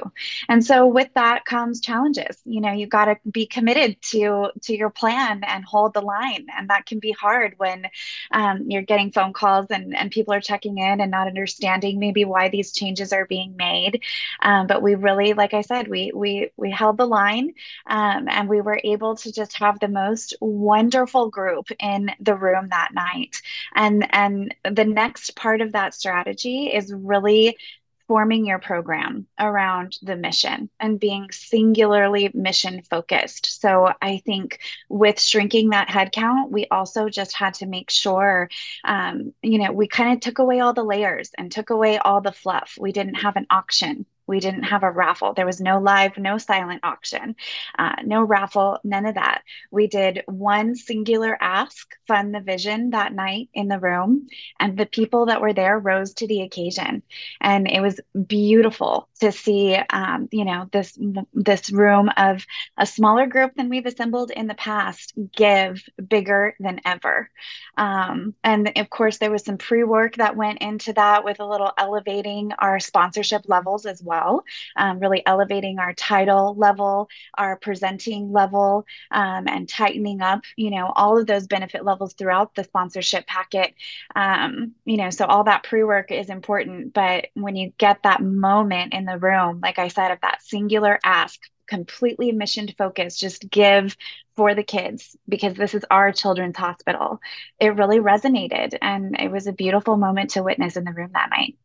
And 0.50 0.65
so 0.65 0.88
with 0.88 1.10
that 1.15 1.46
comes 1.46 1.82
challenges. 1.82 2.41
You 2.46 2.62
know, 2.62 2.72
you 2.72 2.88
got 2.88 3.06
to 3.06 3.17
be 3.30 3.46
committed 3.46 4.02
to 4.12 4.50
to 4.63 4.76
your 4.76 4.89
plan 4.89 5.44
and 5.46 5.63
hold 5.65 5.94
the 5.94 6.02
line. 6.02 6.48
And 6.58 6.70
that 6.70 6.86
can 6.86 7.00
be 7.00 7.12
hard 7.12 7.56
when 7.58 7.88
um, 8.32 8.70
you're 8.70 8.82
getting 8.82 9.12
phone 9.12 9.34
calls 9.34 9.67
and, 9.70 9.96
and 9.96 10.12
people 10.12 10.34
are 10.34 10.41
checking 10.41 10.78
in 10.78 11.02
and 11.02 11.12
not 11.12 11.28
understanding 11.28 12.00
maybe 12.00 12.26
why 12.26 12.50
these 12.50 12.72
changes 12.72 13.13
are 13.13 13.26
being 13.26 13.56
made. 13.58 14.02
Um, 14.41 14.67
but 14.67 14.82
we 14.82 14.96
really, 14.96 15.34
like 15.34 15.54
I 15.54 15.62
said, 15.62 15.88
we 15.88 16.12
we 16.13 16.52
we 16.58 16.72
held 16.72 16.98
the 16.98 17.06
line 17.06 17.54
um, 17.88 18.28
and 18.28 18.50
we 18.50 18.62
were 18.62 18.80
able 18.84 19.15
to 19.17 19.32
just 19.32 19.54
have 19.58 19.80
the 19.80 19.88
most 19.88 20.36
wonderful 20.39 21.30
group 21.30 21.70
in 21.80 22.12
the 22.20 22.36
room 22.36 22.70
that 22.70 22.94
night. 22.94 23.41
And 23.76 24.08
and 24.13 24.56
the 24.63 24.86
next 24.86 25.36
part 25.36 25.62
of 25.62 25.70
that 25.71 25.93
strategy 25.93 26.67
is 26.67 26.93
really 26.93 27.57
forming 28.12 28.45
your 28.45 28.60
program 28.60 29.25
around 29.39 29.97
the 30.01 30.17
mission 30.17 30.69
and 30.81 30.99
being 30.99 31.29
singularly 31.31 32.29
mission 32.34 32.81
focused. 32.89 33.62
So 33.62 33.93
I 34.01 34.21
think 34.25 34.60
with 34.89 35.17
shrinking 35.17 35.69
that 35.69 35.88
headcount, 35.88 36.49
we 36.49 36.67
also 36.69 37.07
just 37.07 37.34
had 37.34 37.53
to 37.55 37.65
make 37.67 37.89
sure, 37.89 38.49
um, 38.84 39.34
you 39.41 39.60
know, 39.60 39.71
we 39.71 39.88
kind 39.88 40.13
of 40.13 40.19
took 40.19 40.39
away 40.39 40.60
all 40.60 40.73
the 40.73 40.84
layers 40.84 41.31
and 41.38 41.49
took 41.49 41.69
away 41.69 41.99
all 41.99 42.19
the 42.19 42.34
fluff. 42.34 42.77
We 42.77 42.91
didn't 42.91 43.15
have 43.15 43.38
an 43.38 43.47
auction. 43.49 44.05
We 44.32 44.39
didn't 44.39 44.63
have 44.63 44.84
a 44.84 44.89
raffle. 44.89 45.34
There 45.34 45.46
was 45.46 45.60
no 45.60 45.80
live, 45.80 46.17
no 46.17 46.38
silent 46.38 46.80
auction, 46.84 47.36
uh, 47.78 47.96
no 48.06 48.24
raffle, 48.24 48.80
none 48.86 49.06
of 49.06 49.15
that. 49.15 49.41
We 49.72 49.88
did 49.88 50.24
one 50.26 50.76
singular 50.76 51.38
ask, 51.41 51.86
fund 52.08 52.34
the 52.34 52.39
vision 52.39 52.91
that 52.91 53.13
night 53.13 53.50
in 53.54 53.67
the 53.67 53.78
room, 53.78 54.28
and 54.58 54.78
the 54.78 54.86
people 54.86 55.26
that 55.26 55.41
were 55.41 55.52
there 55.54 55.78
rose 55.78 56.13
to 56.15 56.28
the 56.28 56.44
occasion. 56.44 57.04
And 57.41 57.70
it 57.70 57.82
was 57.82 58.00
beautiful 58.26 59.10
to 59.20 59.34
see, 59.34 59.76
um, 59.89 60.30
you 60.32 60.46
know, 60.46 60.70
this 60.72 60.98
this 61.34 61.70
room 61.70 62.10
of 62.15 62.46
a 62.78 62.86
smaller 62.86 63.28
group 63.28 63.52
than 63.56 63.67
we've 63.70 63.86
assembled 63.86 64.32
in 64.32 64.48
the 64.48 64.56
past 64.56 65.13
give 65.36 65.84
bigger 66.08 66.56
than 66.60 66.80
ever. 66.86 67.30
Um, 67.78 68.34
and 68.46 68.72
of 68.78 68.89
course, 68.89 69.17
there 69.17 69.32
was 69.32 69.44
some 69.44 69.58
pre 69.58 69.84
work 69.84 70.15
that 70.15 70.38
went 70.38 70.60
into 70.62 70.94
that 70.94 71.26
with 71.26 71.41
a 71.41 71.46
little 71.46 71.74
elevating 71.78 72.54
our 72.60 72.80
sponsorship 72.80 73.44
levels 73.48 73.86
as 73.86 74.02
well 74.02 74.20
well, 74.21 74.43
um, 74.75 74.99
really 74.99 75.25
elevating 75.25 75.79
our 75.79 75.93
title 75.93 76.55
level, 76.55 77.10
our 77.38 77.57
presenting 77.57 78.31
level, 78.31 78.86
um, 79.12 79.47
and 79.47 79.67
tightening 79.67 80.21
up, 80.21 80.41
you 80.55 80.71
know, 80.71 80.91
all 80.95 81.17
of 81.17 81.27
those 81.27 81.47
benefit 81.47 81.84
levels 81.84 82.13
throughout 82.13 82.55
the 82.55 82.63
sponsorship 82.63 83.25
packet. 83.27 83.73
Um, 84.15 84.73
you 84.86 84.97
know, 84.97 85.10
so 85.10 85.25
all 85.25 85.43
that 85.45 85.63
pre 85.63 85.84
work 85.84 86.12
is 86.12 86.29
important. 86.29 86.93
But 86.93 87.27
when 87.34 87.55
you 87.55 87.73
get 87.77 88.03
that 88.03 88.21
moment 88.21 88.93
in 88.93 89.05
the 89.05 89.17
room, 89.17 89.60
like 89.62 89.79
I 89.79 89.88
said, 89.88 90.12
of 90.12 90.21
that 90.21 90.43
singular 90.43 90.99
ask, 91.03 91.39
completely 91.67 92.31
mission 92.34 92.67
focused, 92.77 93.19
just 93.19 93.49
give 93.49 93.95
for 94.36 94.53
the 94.55 94.63
kids 94.63 95.15
because 95.29 95.53
this 95.53 95.73
is 95.73 95.86
our 95.89 96.12
children's 96.12 96.57
hospital. 96.57 97.19
It 97.60 97.75
really 97.77 97.99
resonated 97.99 98.77
and 98.81 99.17
it 99.19 99.31
was 99.31 99.47
a 99.47 99.53
beautiful 99.53 99.95
moment 99.97 100.31
to 100.31 100.43
witness 100.43 100.75
in 100.75 100.84
the 100.84 100.91
room 100.91 101.12
that 101.13 101.29
night. 101.29 101.55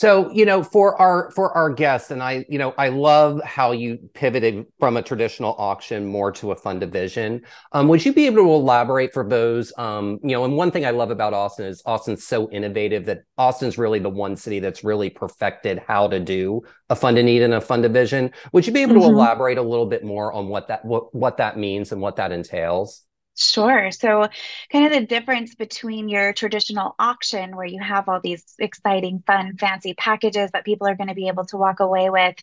So, 0.00 0.30
you 0.32 0.46
know, 0.46 0.62
for 0.62 0.98
our 0.98 1.30
for 1.32 1.52
our 1.52 1.68
guests, 1.68 2.10
and 2.10 2.22
I, 2.22 2.46
you 2.48 2.56
know, 2.56 2.72
I 2.78 2.88
love 2.88 3.38
how 3.44 3.72
you 3.72 3.98
pivoted 4.14 4.64
from 4.78 4.96
a 4.96 5.02
traditional 5.02 5.54
auction 5.58 6.06
more 6.06 6.32
to 6.32 6.52
a 6.52 6.56
Fund 6.56 6.80
the 6.80 6.86
Vision. 6.86 7.42
Um, 7.72 7.86
would 7.88 8.02
you 8.02 8.14
be 8.14 8.24
able 8.24 8.36
to 8.36 8.50
elaborate 8.50 9.12
for 9.12 9.28
those? 9.28 9.74
Um, 9.76 10.18
you 10.22 10.30
know, 10.30 10.46
and 10.46 10.56
one 10.56 10.70
thing 10.70 10.86
I 10.86 10.90
love 10.90 11.10
about 11.10 11.34
Austin 11.34 11.66
is 11.66 11.82
Austin's 11.84 12.26
so 12.26 12.50
innovative 12.50 13.04
that 13.04 13.24
Austin's 13.36 13.76
really 13.76 13.98
the 13.98 14.08
one 14.08 14.36
city 14.36 14.58
that's 14.58 14.84
really 14.84 15.10
perfected 15.10 15.82
how 15.86 16.08
to 16.08 16.18
do 16.18 16.62
a 16.88 16.96
fund 16.96 17.18
to 17.18 17.22
need 17.22 17.42
and 17.42 17.52
a 17.52 17.60
Fund 17.60 17.84
the 17.84 17.90
Vision. 17.90 18.30
Would 18.54 18.66
you 18.66 18.72
be 18.72 18.80
able 18.80 18.94
mm-hmm. 18.94 19.02
to 19.02 19.08
elaborate 19.08 19.58
a 19.58 19.62
little 19.62 19.84
bit 19.84 20.02
more 20.02 20.32
on 20.32 20.48
what 20.48 20.68
that 20.68 20.82
what 20.82 21.14
what 21.14 21.36
that 21.36 21.58
means 21.58 21.92
and 21.92 22.00
what 22.00 22.16
that 22.16 22.32
entails? 22.32 23.02
Sure. 23.38 23.90
So, 23.90 24.26
kind 24.70 24.84
of 24.84 24.92
the 24.92 25.06
difference 25.06 25.54
between 25.54 26.10
your 26.10 26.32
traditional 26.34 26.94
auction, 26.98 27.56
where 27.56 27.64
you 27.64 27.80
have 27.80 28.06
all 28.08 28.20
these 28.20 28.44
exciting, 28.58 29.22
fun, 29.26 29.56
fancy 29.56 29.94
packages 29.94 30.50
that 30.50 30.66
people 30.66 30.86
are 30.86 30.94
going 30.94 31.08
to 31.08 31.14
be 31.14 31.28
able 31.28 31.46
to 31.46 31.56
walk 31.56 31.80
away 31.80 32.10
with 32.10 32.34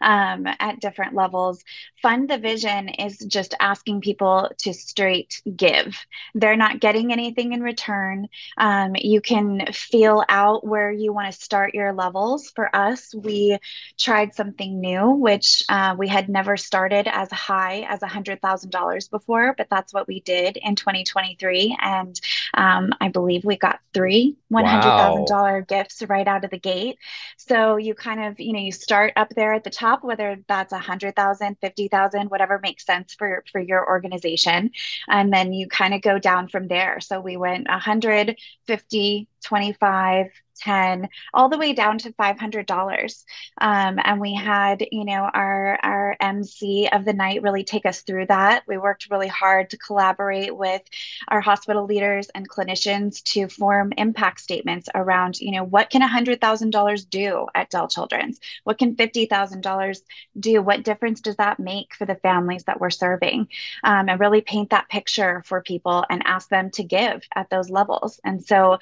um, 0.00 0.46
at 0.46 0.80
different 0.80 1.14
levels, 1.14 1.62
Fund 2.00 2.30
the 2.30 2.38
Vision 2.38 2.88
is 2.88 3.18
just 3.18 3.54
asking 3.60 4.00
people 4.00 4.48
to 4.60 4.72
straight 4.72 5.42
give. 5.56 5.94
They're 6.34 6.56
not 6.56 6.80
getting 6.80 7.12
anything 7.12 7.52
in 7.52 7.60
return. 7.62 8.28
Um, 8.56 8.92
you 8.96 9.20
can 9.20 9.66
feel 9.72 10.24
out 10.28 10.66
where 10.66 10.90
you 10.90 11.12
want 11.12 11.30
to 11.32 11.38
start 11.38 11.74
your 11.74 11.92
levels. 11.92 12.50
For 12.54 12.74
us, 12.74 13.14
we 13.14 13.58
tried 13.98 14.34
something 14.34 14.80
new, 14.80 15.10
which 15.10 15.62
uh, 15.68 15.94
we 15.98 16.08
had 16.08 16.28
never 16.28 16.56
started 16.56 17.06
as 17.08 17.30
high 17.30 17.86
as 17.88 18.00
$100,000 18.00 19.08
before, 19.10 19.54
but 19.56 19.66
that's 19.70 19.92
what 19.92 20.06
we 20.08 20.20
did 20.20 20.35
did 20.36 20.56
in 20.56 20.76
2023. 20.76 21.76
And 21.80 22.20
um, 22.54 22.92
I 23.00 23.08
believe 23.08 23.44
we 23.44 23.56
got 23.56 23.80
three 23.94 24.36
$100,000 24.52 25.28
wow. 25.30 25.60
gifts 25.66 26.02
right 26.08 26.26
out 26.26 26.44
of 26.44 26.50
the 26.50 26.58
gate. 26.58 26.98
So 27.36 27.76
you 27.76 27.94
kind 27.94 28.24
of, 28.24 28.38
you 28.38 28.52
know, 28.52 28.60
you 28.60 28.72
start 28.72 29.12
up 29.16 29.30
there 29.34 29.54
at 29.54 29.64
the 29.64 29.70
top, 29.70 30.04
whether 30.04 30.38
that's 30.48 30.72
a 30.72 30.78
hundred 30.78 31.16
thousand, 31.16 31.56
fifty 31.60 31.88
thousand, 31.88 32.30
whatever 32.30 32.60
makes 32.62 32.84
sense 32.84 33.14
for, 33.14 33.44
for 33.50 33.60
your 33.60 33.86
organization. 33.86 34.70
And 35.08 35.32
then 35.32 35.52
you 35.52 35.68
kind 35.68 35.94
of 35.94 36.02
go 36.02 36.18
down 36.18 36.48
from 36.48 36.68
there. 36.68 37.00
So 37.00 37.20
we 37.20 37.36
went 37.36 37.68
150, 37.68 39.28
25, 39.44 40.26
10 40.58 41.08
all 41.34 41.48
the 41.48 41.58
way 41.58 41.72
down 41.72 41.98
to 41.98 42.12
$500 42.12 43.24
um, 43.60 43.98
and 44.02 44.20
we 44.20 44.34
had 44.34 44.86
you 44.92 45.04
know 45.04 45.28
our 45.32 45.78
our 45.82 46.16
mc 46.20 46.88
of 46.92 47.04
the 47.04 47.12
night 47.12 47.42
really 47.42 47.64
take 47.64 47.86
us 47.86 48.02
through 48.02 48.26
that. 48.26 48.64
We 48.66 48.78
worked 48.78 49.10
really 49.10 49.28
hard 49.28 49.70
to 49.70 49.78
collaborate 49.78 50.56
with 50.56 50.82
our 51.28 51.40
hospital 51.40 51.84
leaders 51.84 52.28
and 52.34 52.48
clinicians 52.48 53.22
to 53.24 53.48
form 53.48 53.92
impact 53.96 54.40
statements 54.40 54.88
around 54.94 55.40
you 55.40 55.52
know 55.52 55.64
what 55.64 55.90
can 55.90 56.02
$100000 56.02 57.10
do 57.10 57.46
at 57.54 57.70
dell 57.70 57.88
children's? 57.88 58.40
What 58.64 58.78
can 58.78 58.94
$50000 58.96 60.00
do? 60.38 60.62
What 60.62 60.84
difference 60.84 61.20
does 61.20 61.36
that 61.36 61.58
make 61.58 61.94
for 61.94 62.06
the 62.06 62.14
families 62.16 62.64
that 62.64 62.80
we're 62.80 62.90
serving? 62.90 63.48
Um, 63.84 64.08
and 64.08 64.20
really 64.20 64.40
paint 64.40 64.70
that 64.70 64.88
picture 64.88 65.42
for 65.46 65.62
people 65.62 66.04
and 66.10 66.22
ask 66.26 66.48
them 66.48 66.70
to 66.72 66.84
give 66.84 67.22
at 67.34 67.50
those 67.50 67.70
levels. 67.70 68.20
And 68.24 68.44
so 68.44 68.78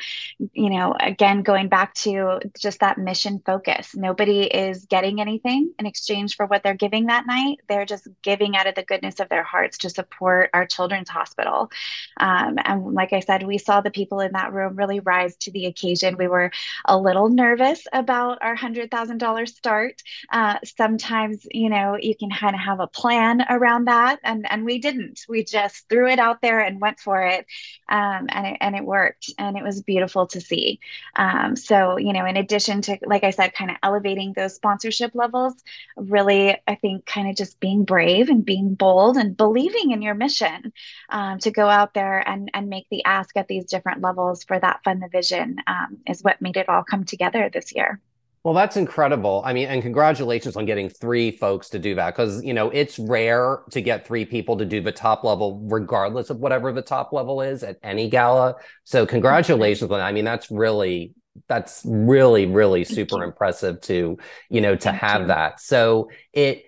you 0.53 0.71
know 0.71 0.95
again 0.99 1.43
going 1.43 1.64
going 1.65 1.69
back 1.71 1.95
to 1.95 2.41
just 2.59 2.81
that 2.81 2.99
mission 2.99 3.41
focus. 3.45 3.95
Nobody 3.95 4.43
is 4.43 4.85
getting 4.87 5.21
anything 5.21 5.73
in 5.79 5.87
exchange 5.87 6.37
for 6.37 6.47
what 6.47 6.63
they're 6.63 6.75
giving 6.75 7.07
that 7.07 7.27
night. 7.27 7.61
They're 7.69 7.87
just 7.87 8.07
giving 8.23 8.57
out 8.57 8.67
of 8.67 8.75
the 8.75 8.83
goodness 8.83 9.21
of 9.21 9.29
their 9.29 9.43
hearts 9.43 9.79
to 9.79 9.91
support 9.91 10.51
our 10.53 10.67
children's 10.67 11.09
hospital. 11.09 11.71
Um, 12.19 12.59
and 12.65 12.93
like 12.93 13.13
I 13.13 13.21
said, 13.21 13.45
we 13.45 13.59
saw 13.59 13.81
the 13.81 13.91
people 13.91 14.21
in 14.21 14.33
that 14.33 14.53
room 14.53 14.77
really 14.77 15.01
rise 15.01 15.37
to 15.37 15.51
the 15.53 15.67
occasion. 15.67 16.17
We 16.19 16.29
were 16.29 16.51
a 16.85 16.99
little 16.99 17.29
nervous 17.29 17.87
about 17.93 18.39
our 18.43 18.57
$100,000 18.57 19.49
start. 19.49 20.03
Uh, 20.31 20.59
sometimes, 20.65 21.47
you 21.51 21.71
know, 21.71 21.97
you 21.99 22.15
can 22.15 22.31
kind 22.31 22.55
of 22.55 22.61
have 22.61 22.81
a 22.81 22.87
plan 22.87 23.45
around 23.49 23.87
that, 23.87 24.21
and, 24.23 24.51
and 24.51 24.65
we 24.65 24.79
didn't. 24.79 25.21
We 25.29 25.45
just 25.45 25.89
threw 25.89 26.09
it 26.09 26.19
out 26.19 26.43
there 26.43 26.61
and 26.61 26.81
went 26.81 27.01
for 27.01 27.23
it. 27.23 27.47
Um, 27.89 28.27
and, 28.29 28.47
it 28.49 28.57
and 28.61 28.77
it 28.77 28.85
worked. 28.85 29.33
And 29.39 29.57
it 29.57 29.63
was 29.63 29.83
beautiful 29.83 30.27
to 30.29 30.41
see. 30.41 30.81
Um, 31.17 31.54
so, 31.57 31.97
you 31.97 32.13
know, 32.13 32.25
in 32.25 32.37
addition 32.37 32.83
to, 32.83 32.99
like 33.05 33.25
I 33.25 33.31
said, 33.31 33.55
kind 33.55 33.71
of 33.71 33.77
elevating 33.83 34.33
those 34.33 34.55
sponsorship 34.55 35.15
levels, 35.15 35.55
really, 35.97 36.57
I 36.67 36.75
think 36.75 37.07
kind 37.07 37.29
of 37.29 37.37
just 37.37 37.61
being 37.61 37.85
brave 37.85 38.29
and 38.29 38.45
being 38.45 38.75
bold 38.75 39.17
and 39.17 39.37
believing 39.37 39.91
in 39.91 40.03
your 40.03 40.15
mission 40.15 40.73
um, 41.09 41.39
to 41.41 41.51
go 41.51 41.69
out 41.69 41.95
there 41.95 42.27
and, 42.29 42.51
and 42.55 42.69
make 42.69 42.87
the 42.91 43.05
ask 43.05 43.37
at 43.37 43.49
these 43.49 43.67
different 43.67 44.03
levels 44.03 44.45
for 44.45 44.59
that 44.59 44.83
fund 44.85 45.03
the 45.03 45.09
vision 45.09 45.57
um, 45.67 45.99
is 46.07 46.23
what 46.23 46.43
made 46.43 46.57
it 46.57 46.69
all 46.69 46.85
come 46.85 47.05
together 47.05 47.51
this 47.53 47.75
year. 47.75 48.01
Well, 48.45 48.53
that's 48.53 48.77
incredible. 48.77 49.41
I 49.43 49.55
mean, 49.55 49.69
and 49.69 49.81
congratulations 49.81 50.55
on 50.55 50.67
getting 50.67 50.91
three 50.91 51.31
folks 51.31 51.71
to 51.71 51.79
do 51.79 51.95
that 51.95 52.15
because, 52.15 52.45
you 52.45 52.53
know, 52.53 52.69
it's 52.69 52.99
rare 52.99 53.61
to 53.71 53.81
get 53.81 54.07
three 54.07 54.27
people 54.27 54.59
to 54.59 54.67
do 54.67 54.83
the 54.83 54.93
top 54.93 55.25
level, 55.25 55.63
regardless 55.65 56.29
of 56.29 56.41
whatever 56.41 56.71
the 56.71 56.83
top 56.83 57.15
level 57.15 57.41
is 57.41 57.63
at 57.63 57.79
any 57.83 58.11
gala. 58.11 58.57
So, 58.85 59.07
congratulations 59.07 59.91
on 59.91 59.99
that. 59.99 60.05
I 60.05 60.13
mean, 60.13 60.27
that's 60.27 60.51
really 60.51 61.15
that's 61.49 61.83
really 61.85 62.47
really 62.47 62.85
super 62.85 63.23
impressive 63.23 63.81
to 63.83 64.19
you 64.49 64.61
know 64.61 64.77
to 64.77 64.93
have 64.93 65.29
that. 65.29 65.61
So 65.61 66.11
it 66.33 66.67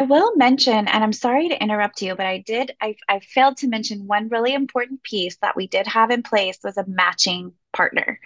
I 0.00 0.04
will 0.04 0.36
mention, 0.36 0.88
and 0.88 1.04
I'm 1.04 1.12
sorry 1.12 1.48
to 1.48 1.62
interrupt 1.62 2.02
you, 2.02 2.14
but 2.14 2.26
I 2.26 2.38
did, 2.38 2.72
I, 2.80 2.96
I 3.08 3.20
failed 3.20 3.58
to 3.58 3.68
mention 3.68 4.06
one 4.06 4.28
really 4.28 4.54
important 4.54 5.02
piece 5.02 5.36
that 5.38 5.56
we 5.56 5.66
did 5.66 5.86
have 5.86 6.10
in 6.10 6.22
place 6.22 6.58
was 6.62 6.76
a 6.76 6.84
matching 6.86 7.52
partner. 7.72 8.18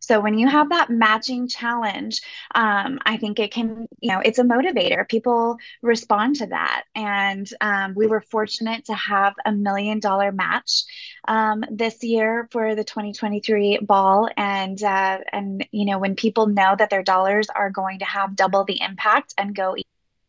So 0.00 0.20
when 0.20 0.36
you 0.36 0.48
have 0.48 0.70
that 0.70 0.90
matching 0.90 1.48
challenge, 1.48 2.20
um, 2.54 2.98
I 3.06 3.16
think 3.16 3.38
it 3.38 3.52
can, 3.52 3.86
you 4.00 4.12
know, 4.12 4.20
it's 4.20 4.38
a 4.38 4.44
motivator. 4.44 5.08
People 5.08 5.58
respond 5.80 6.36
to 6.36 6.46
that. 6.46 6.82
And 6.94 7.48
um, 7.60 7.94
we 7.94 8.06
were 8.08 8.20
fortunate 8.20 8.86
to 8.86 8.94
have 8.94 9.34
a 9.44 9.52
million 9.52 10.00
dollar 10.00 10.32
match 10.32 10.82
um, 11.28 11.64
this 11.70 12.02
year 12.02 12.48
for 12.50 12.74
the 12.74 12.84
2023 12.84 13.78
ball. 13.82 14.28
And, 14.36 14.82
uh, 14.82 15.18
and, 15.32 15.66
you 15.70 15.86
know, 15.86 15.98
when 15.98 16.16
people 16.16 16.48
know 16.48 16.74
that 16.76 16.90
their 16.90 17.04
dollars 17.04 17.46
are 17.54 17.70
going 17.70 18.00
to 18.00 18.04
have 18.04 18.36
double 18.36 18.64
the 18.64 18.80
impact 18.80 19.34
and 19.38 19.54
go 19.54 19.76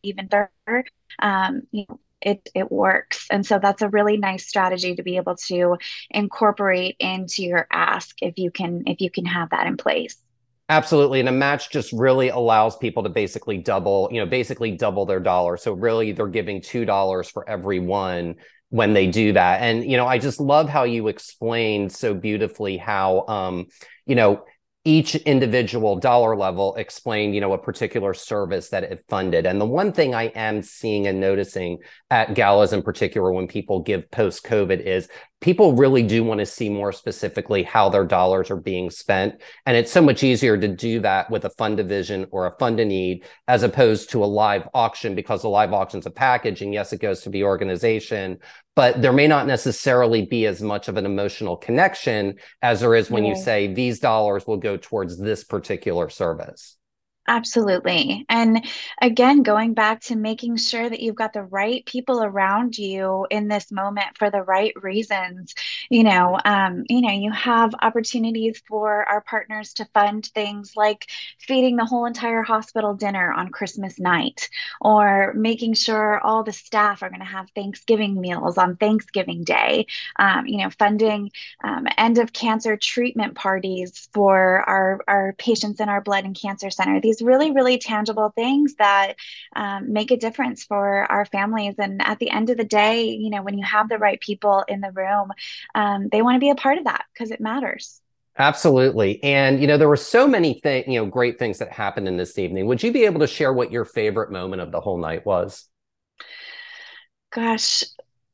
even 0.02 0.28
further, 0.28 0.84
um, 1.20 1.62
you 1.70 1.84
know, 1.88 2.00
it 2.20 2.48
it 2.52 2.72
works 2.72 3.28
and 3.30 3.46
so 3.46 3.60
that's 3.60 3.80
a 3.80 3.88
really 3.88 4.16
nice 4.16 4.44
strategy 4.44 4.96
to 4.96 5.04
be 5.04 5.18
able 5.18 5.36
to 5.36 5.76
incorporate 6.10 6.96
into 6.98 7.44
your 7.44 7.64
ask 7.70 8.16
if 8.20 8.38
you 8.38 8.50
can 8.50 8.82
if 8.86 9.00
you 9.00 9.08
can 9.08 9.24
have 9.24 9.50
that 9.50 9.68
in 9.68 9.76
place 9.76 10.16
Absolutely. 10.70 11.20
And 11.20 11.28
a 11.30 11.32
match 11.32 11.70
just 11.70 11.92
really 11.92 12.28
allows 12.28 12.76
people 12.76 13.02
to 13.02 13.08
basically 13.08 13.56
double, 13.56 14.10
you 14.12 14.20
know, 14.20 14.26
basically 14.26 14.72
double 14.72 15.06
their 15.06 15.20
dollar. 15.20 15.56
So 15.56 15.72
really 15.72 16.12
they're 16.12 16.26
giving 16.26 16.60
$2 16.60 17.32
for 17.32 17.48
every 17.48 17.78
one 17.78 18.34
when 18.68 18.92
they 18.92 19.06
do 19.06 19.32
that. 19.32 19.62
And, 19.62 19.90
you 19.90 19.96
know, 19.96 20.06
I 20.06 20.18
just 20.18 20.40
love 20.40 20.68
how 20.68 20.84
you 20.84 21.08
explained 21.08 21.92
so 21.92 22.12
beautifully 22.12 22.76
how, 22.76 23.24
um, 23.28 23.68
you 24.04 24.14
know, 24.14 24.44
each 24.88 25.14
individual 25.16 25.96
dollar 25.96 26.34
level 26.34 26.74
explain 26.76 27.34
you 27.34 27.42
know 27.42 27.52
a 27.52 27.58
particular 27.58 28.14
service 28.14 28.70
that 28.70 28.84
it 28.84 29.04
funded. 29.06 29.44
And 29.44 29.60
the 29.60 29.66
one 29.66 29.92
thing 29.92 30.14
i 30.14 30.24
am 30.28 30.62
seeing 30.62 31.06
and 31.06 31.20
noticing 31.20 31.78
at 32.10 32.34
galas 32.34 32.72
in 32.72 32.82
particular 32.82 33.30
when 33.30 33.46
people 33.46 33.80
give 33.80 34.10
post 34.10 34.44
covid 34.44 34.80
is 34.80 35.08
people 35.40 35.74
really 35.74 36.02
do 36.02 36.24
want 36.24 36.40
to 36.40 36.46
see 36.46 36.68
more 36.68 36.90
specifically 36.90 37.62
how 37.62 37.88
their 37.88 38.04
dollars 38.04 38.50
are 38.50 38.56
being 38.56 38.90
spent. 38.90 39.40
And 39.66 39.76
it's 39.76 39.92
so 39.92 40.02
much 40.02 40.24
easier 40.24 40.56
to 40.56 40.68
do 40.68 41.00
that 41.00 41.30
with 41.30 41.44
a 41.44 41.50
Fund 41.50 41.78
the 41.78 41.84
Vision 41.84 42.26
or 42.30 42.46
a 42.46 42.56
fund 42.58 42.78
to 42.78 42.84
need 42.84 43.24
as 43.46 43.62
opposed 43.62 44.10
to 44.10 44.24
a 44.24 44.26
live 44.26 44.68
auction 44.74 45.14
because 45.14 45.42
the 45.42 45.48
live 45.48 45.72
auction's 45.72 46.06
a 46.06 46.10
package. 46.10 46.62
And 46.62 46.74
yes, 46.74 46.92
it 46.92 47.00
goes 47.00 47.20
to 47.22 47.30
the 47.30 47.44
organization, 47.44 48.38
but 48.74 49.00
there 49.00 49.12
may 49.12 49.28
not 49.28 49.46
necessarily 49.46 50.26
be 50.26 50.46
as 50.46 50.60
much 50.60 50.88
of 50.88 50.96
an 50.96 51.06
emotional 51.06 51.56
connection 51.56 52.36
as 52.62 52.80
there 52.80 52.94
is 52.94 53.10
when 53.10 53.24
yeah. 53.24 53.30
you 53.30 53.36
say 53.36 53.72
these 53.72 54.00
dollars 54.00 54.46
will 54.46 54.56
go 54.56 54.76
towards 54.76 55.18
this 55.18 55.44
particular 55.44 56.08
service. 56.08 56.77
Absolutely. 57.30 58.24
And 58.30 58.64
again, 59.02 59.42
going 59.42 59.74
back 59.74 60.00
to 60.04 60.16
making 60.16 60.56
sure 60.56 60.88
that 60.88 61.00
you've 61.00 61.14
got 61.14 61.34
the 61.34 61.42
right 61.42 61.84
people 61.84 62.22
around 62.22 62.78
you 62.78 63.26
in 63.30 63.48
this 63.48 63.70
moment 63.70 64.16
for 64.16 64.30
the 64.30 64.40
right 64.42 64.72
reasons. 64.82 65.54
You 65.90 66.04
know, 66.04 66.40
um, 66.46 66.84
you 66.88 67.02
know, 67.02 67.10
you 67.12 67.30
have 67.32 67.74
opportunities 67.82 68.62
for 68.66 69.04
our 69.04 69.20
partners 69.20 69.74
to 69.74 69.84
fund 69.92 70.24
things 70.32 70.72
like 70.74 71.06
feeding 71.38 71.76
the 71.76 71.84
whole 71.84 72.06
entire 72.06 72.42
hospital 72.42 72.94
dinner 72.94 73.30
on 73.30 73.50
Christmas 73.50 74.00
night, 74.00 74.48
or 74.80 75.34
making 75.34 75.74
sure 75.74 76.20
all 76.20 76.42
the 76.42 76.52
staff 76.52 77.02
are 77.02 77.10
going 77.10 77.20
to 77.20 77.26
have 77.26 77.50
Thanksgiving 77.54 78.18
meals 78.18 78.56
on 78.56 78.76
Thanksgiving 78.76 79.44
Day. 79.44 79.86
Um, 80.18 80.46
you 80.46 80.56
know, 80.62 80.70
funding 80.78 81.30
um, 81.64 81.86
end 81.98 82.18
of 82.18 82.32
cancer 82.32 82.76
treatment 82.76 83.34
parties 83.34 84.08
for 84.12 84.60
our 84.68 85.00
our 85.06 85.34
patients 85.38 85.80
in 85.80 85.88
our 85.88 86.00
blood 86.00 86.24
and 86.24 86.38
cancer 86.40 86.70
center. 86.70 87.00
These 87.00 87.17
these 87.18 87.26
really, 87.26 87.50
really 87.50 87.78
tangible 87.78 88.32
things 88.34 88.74
that 88.78 89.14
um, 89.54 89.92
make 89.92 90.10
a 90.10 90.16
difference 90.16 90.64
for 90.64 91.10
our 91.10 91.24
families. 91.24 91.74
And 91.78 92.00
at 92.02 92.18
the 92.18 92.30
end 92.30 92.50
of 92.50 92.56
the 92.56 92.64
day, 92.64 93.10
you 93.10 93.30
know, 93.30 93.42
when 93.42 93.58
you 93.58 93.64
have 93.64 93.88
the 93.88 93.98
right 93.98 94.20
people 94.20 94.64
in 94.68 94.80
the 94.80 94.92
room, 94.92 95.30
um, 95.74 96.08
they 96.10 96.22
want 96.22 96.36
to 96.36 96.40
be 96.40 96.50
a 96.50 96.54
part 96.54 96.78
of 96.78 96.84
that 96.84 97.04
because 97.12 97.30
it 97.30 97.40
matters. 97.40 98.00
Absolutely. 98.38 99.22
And, 99.24 99.60
you 99.60 99.66
know, 99.66 99.78
there 99.78 99.88
were 99.88 99.96
so 99.96 100.28
many 100.28 100.60
things, 100.60 100.86
you 100.86 100.94
know, 100.94 101.06
great 101.06 101.38
things 101.40 101.58
that 101.58 101.72
happened 101.72 102.06
in 102.06 102.16
this 102.16 102.38
evening. 102.38 102.66
Would 102.66 102.82
you 102.82 102.92
be 102.92 103.04
able 103.04 103.20
to 103.20 103.26
share 103.26 103.52
what 103.52 103.72
your 103.72 103.84
favorite 103.84 104.30
moment 104.30 104.62
of 104.62 104.70
the 104.70 104.80
whole 104.80 104.98
night 104.98 105.26
was? 105.26 105.66
Gosh, 107.32 107.84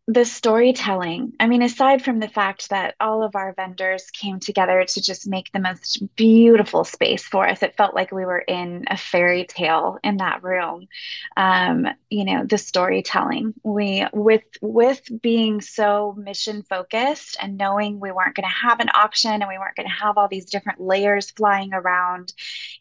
the 0.06 0.24
storytelling. 0.24 1.32
I 1.40 1.46
mean, 1.46 1.62
aside 1.62 2.04
from 2.04 2.20
the 2.20 2.28
fact 2.28 2.68
that 2.68 2.94
all 3.00 3.22
of 3.22 3.34
our 3.34 3.54
vendors 3.54 4.10
came 4.10 4.38
together 4.38 4.84
to 4.84 5.00
just 5.00 5.26
make 5.26 5.50
the 5.50 5.60
most 5.60 6.02
beautiful 6.14 6.84
space 6.84 7.22
for 7.22 7.48
us, 7.48 7.62
it 7.62 7.76
felt 7.76 7.94
like 7.94 8.12
we 8.12 8.26
were 8.26 8.40
in 8.40 8.84
a 8.88 8.98
fairy 8.98 9.46
tale 9.46 9.98
in 10.04 10.18
that 10.18 10.42
room. 10.42 10.88
Um, 11.38 11.86
you 12.10 12.26
know, 12.26 12.44
the 12.44 12.58
storytelling. 12.58 13.54
We 13.62 14.06
with 14.12 14.44
with 14.60 15.00
being 15.22 15.62
so 15.62 16.14
mission 16.18 16.64
focused 16.64 17.38
and 17.40 17.56
knowing 17.56 17.98
we 17.98 18.12
weren't 18.12 18.36
going 18.36 18.48
to 18.48 18.68
have 18.68 18.80
an 18.80 18.90
auction 18.92 19.32
and 19.32 19.48
we 19.48 19.58
weren't 19.58 19.76
going 19.76 19.88
to 19.88 20.04
have 20.04 20.18
all 20.18 20.28
these 20.28 20.44
different 20.44 20.80
layers 20.80 21.30
flying 21.30 21.72
around. 21.72 22.34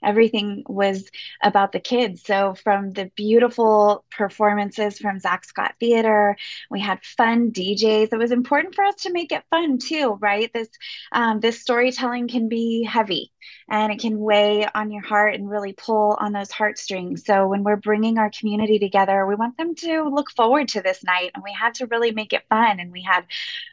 Everything 0.03 0.63
was 0.67 1.09
about 1.41 1.71
the 1.71 1.79
kids. 1.79 2.21
So 2.25 2.53
from 2.53 2.91
the 2.91 3.09
beautiful 3.15 4.03
performances 4.11 4.99
from 4.99 5.19
Zach 5.19 5.45
Scott 5.45 5.75
Theater, 5.79 6.35
we 6.69 6.81
had 6.81 6.99
fun 7.13 7.51
DJs. 7.51 8.11
It 8.11 8.17
was 8.17 8.31
important 8.31 8.75
for 8.75 8.83
us 8.83 8.95
to 9.03 9.11
make 9.11 9.31
it 9.31 9.43
fun 9.49 9.77
too, 9.77 10.17
right? 10.19 10.51
This 10.53 10.69
um, 11.11 11.39
this 11.39 11.61
storytelling 11.61 12.27
can 12.27 12.49
be 12.49 12.83
heavy 12.83 13.31
and 13.69 13.91
it 13.91 13.99
can 13.99 14.19
weigh 14.19 14.67
on 14.73 14.91
your 14.91 15.01
heart 15.01 15.35
and 15.35 15.49
really 15.49 15.73
pull 15.73 16.17
on 16.19 16.31
those 16.31 16.51
heartstrings. 16.51 17.25
So 17.25 17.47
when 17.47 17.63
we're 17.63 17.75
bringing 17.75 18.17
our 18.17 18.29
community 18.29 18.79
together, 18.79 19.25
we 19.25 19.35
want 19.35 19.57
them 19.57 19.75
to 19.75 20.03
look 20.03 20.31
forward 20.31 20.69
to 20.69 20.81
this 20.81 21.03
night, 21.03 21.31
and 21.33 21.43
we 21.43 21.53
had 21.53 21.75
to 21.75 21.87
really 21.87 22.11
make 22.11 22.33
it 22.33 22.43
fun. 22.49 22.79
And 22.79 22.91
we 22.91 23.01
had 23.01 23.25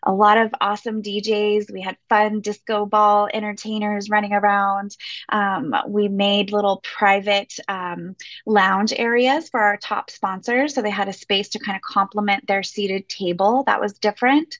a 0.03 0.12
lot 0.12 0.38
of 0.38 0.55
awesome 0.61 1.03
DJs. 1.03 1.72
We 1.72 1.83
had 1.83 1.96
fun 2.09 2.40
disco 2.40 2.87
ball 2.87 3.29
entertainers 3.33 4.11
running 4.11 4.33
around. 4.33 4.96
Um, 5.29 5.74
we 5.88 6.09
made 6.09 6.53
little 6.53 6.81
private 6.83 7.55
um, 7.68 8.16
lounge 8.46 8.92
areas 8.96 9.48
for 9.48 9.61
our 9.61 9.76
top 9.76 10.11
sponsors, 10.11 10.74
so 10.74 10.83
they 10.83 10.90
had 10.90 11.09
a 11.09 11.12
space 11.12 11.50
to 11.50 11.59
kind 11.59 11.76
of 11.76 11.83
complement 11.83 12.46
their 12.46 12.62
seated 12.62 13.09
table. 13.09 13.30
That 13.66 13.81
was 13.81 13.95
different. 13.95 14.59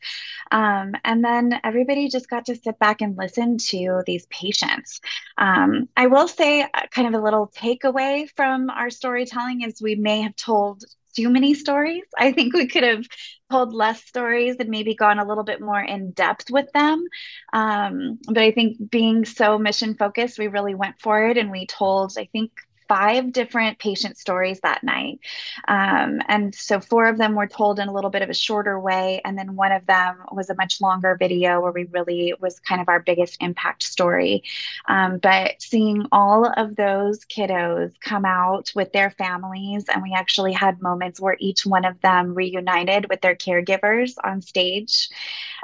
Um, 0.51 0.95
and 1.05 1.25
then 1.25 1.61
everybody 1.65 2.09
just 2.09 2.29
got 2.29 2.47
to 2.47 2.57
sit 2.57 2.79
back 2.79 3.01
and 3.01 3.17
listen 3.17 3.59
to 3.59 4.03
these 4.07 4.27
patients. 4.27 5.01
Um, 5.39 5.89
I 5.97 6.07
will 6.07 6.29
say, 6.29 6.63
uh, 6.63 6.67
kind 6.91 7.09
of 7.09 7.15
a 7.15 7.25
little 7.25 7.49
takeaway 7.49 8.29
from 8.37 8.71
our 8.71 8.91
storytelling 8.91 9.63
is 9.63 9.81
we 9.81 9.95
may 9.95 10.23
have 10.23 10.37
told 10.37 10.85
too 11.15 11.29
many 11.29 11.55
stories. 11.55 12.05
I 12.19 12.33
think 12.33 12.55
we 12.55 12.69
could 12.69 12.85
have 12.85 13.05
told 13.51 13.75
less 13.75 14.03
stories 14.05 14.57
and 14.61 14.69
maybe 14.69 14.95
gone 14.95 15.19
a 15.19 15.27
little 15.27 15.45
bit 15.45 15.61
more 15.61 15.81
in 15.81 16.13
depth 16.13 16.51
with 16.51 16.71
them. 16.73 17.05
Um, 17.53 18.19
but 18.27 18.39
I 18.39 18.53
think 18.53 18.91
being 18.91 19.25
so 19.25 19.59
mission 19.59 19.97
focused, 19.97 20.39
we 20.39 20.49
really 20.49 20.75
went 20.75 21.01
for 21.01 21.27
it 21.27 21.37
and 21.37 21.51
we 21.51 21.67
told, 21.67 22.13
I 22.17 22.29
think, 22.33 22.53
five 22.91 23.33
different 23.33 23.79
patient 23.79 24.19
stories 24.19 24.59
that 24.63 24.83
night. 24.83 25.21
Um, 25.69 26.21
and 26.27 26.53
so 26.53 26.81
four 26.81 27.07
of 27.07 27.19
them 27.19 27.37
were 27.37 27.47
told 27.47 27.79
in 27.79 27.87
a 27.87 27.93
little 27.93 28.11
bit 28.11 28.23
of 28.23 28.31
a 28.31 28.35
shorter 28.35 28.81
way. 28.81 29.21
And 29.25 29.39
then 29.39 29.55
one 29.55 29.71
of 29.71 29.87
them 29.87 30.17
was 30.33 30.51
a 30.51 30.57
much 30.57 30.81
longer 30.81 31.15
video 31.17 31.61
where 31.61 31.71
we 31.71 31.85
really 31.85 32.35
was 32.41 32.59
kind 32.59 32.81
of 32.81 32.89
our 32.89 32.99
biggest 32.99 33.37
impact 33.41 33.85
story. 33.85 34.43
Um, 34.89 35.19
but 35.19 35.63
seeing 35.63 36.07
all 36.11 36.53
of 36.57 36.75
those 36.75 37.25
kiddos 37.27 37.93
come 38.01 38.25
out 38.25 38.73
with 38.75 38.93
their 38.93 39.11
families, 39.11 39.85
and 39.89 40.03
we 40.03 40.13
actually 40.13 40.53
had 40.53 40.83
moments 40.83 41.21
where 41.21 41.37
each 41.39 41.65
one 41.65 41.85
of 41.85 42.01
them 42.01 42.35
reunited 42.35 43.09
with 43.09 43.21
their 43.21 43.37
caregivers 43.37 44.15
on 44.25 44.43
stage. 44.43 45.11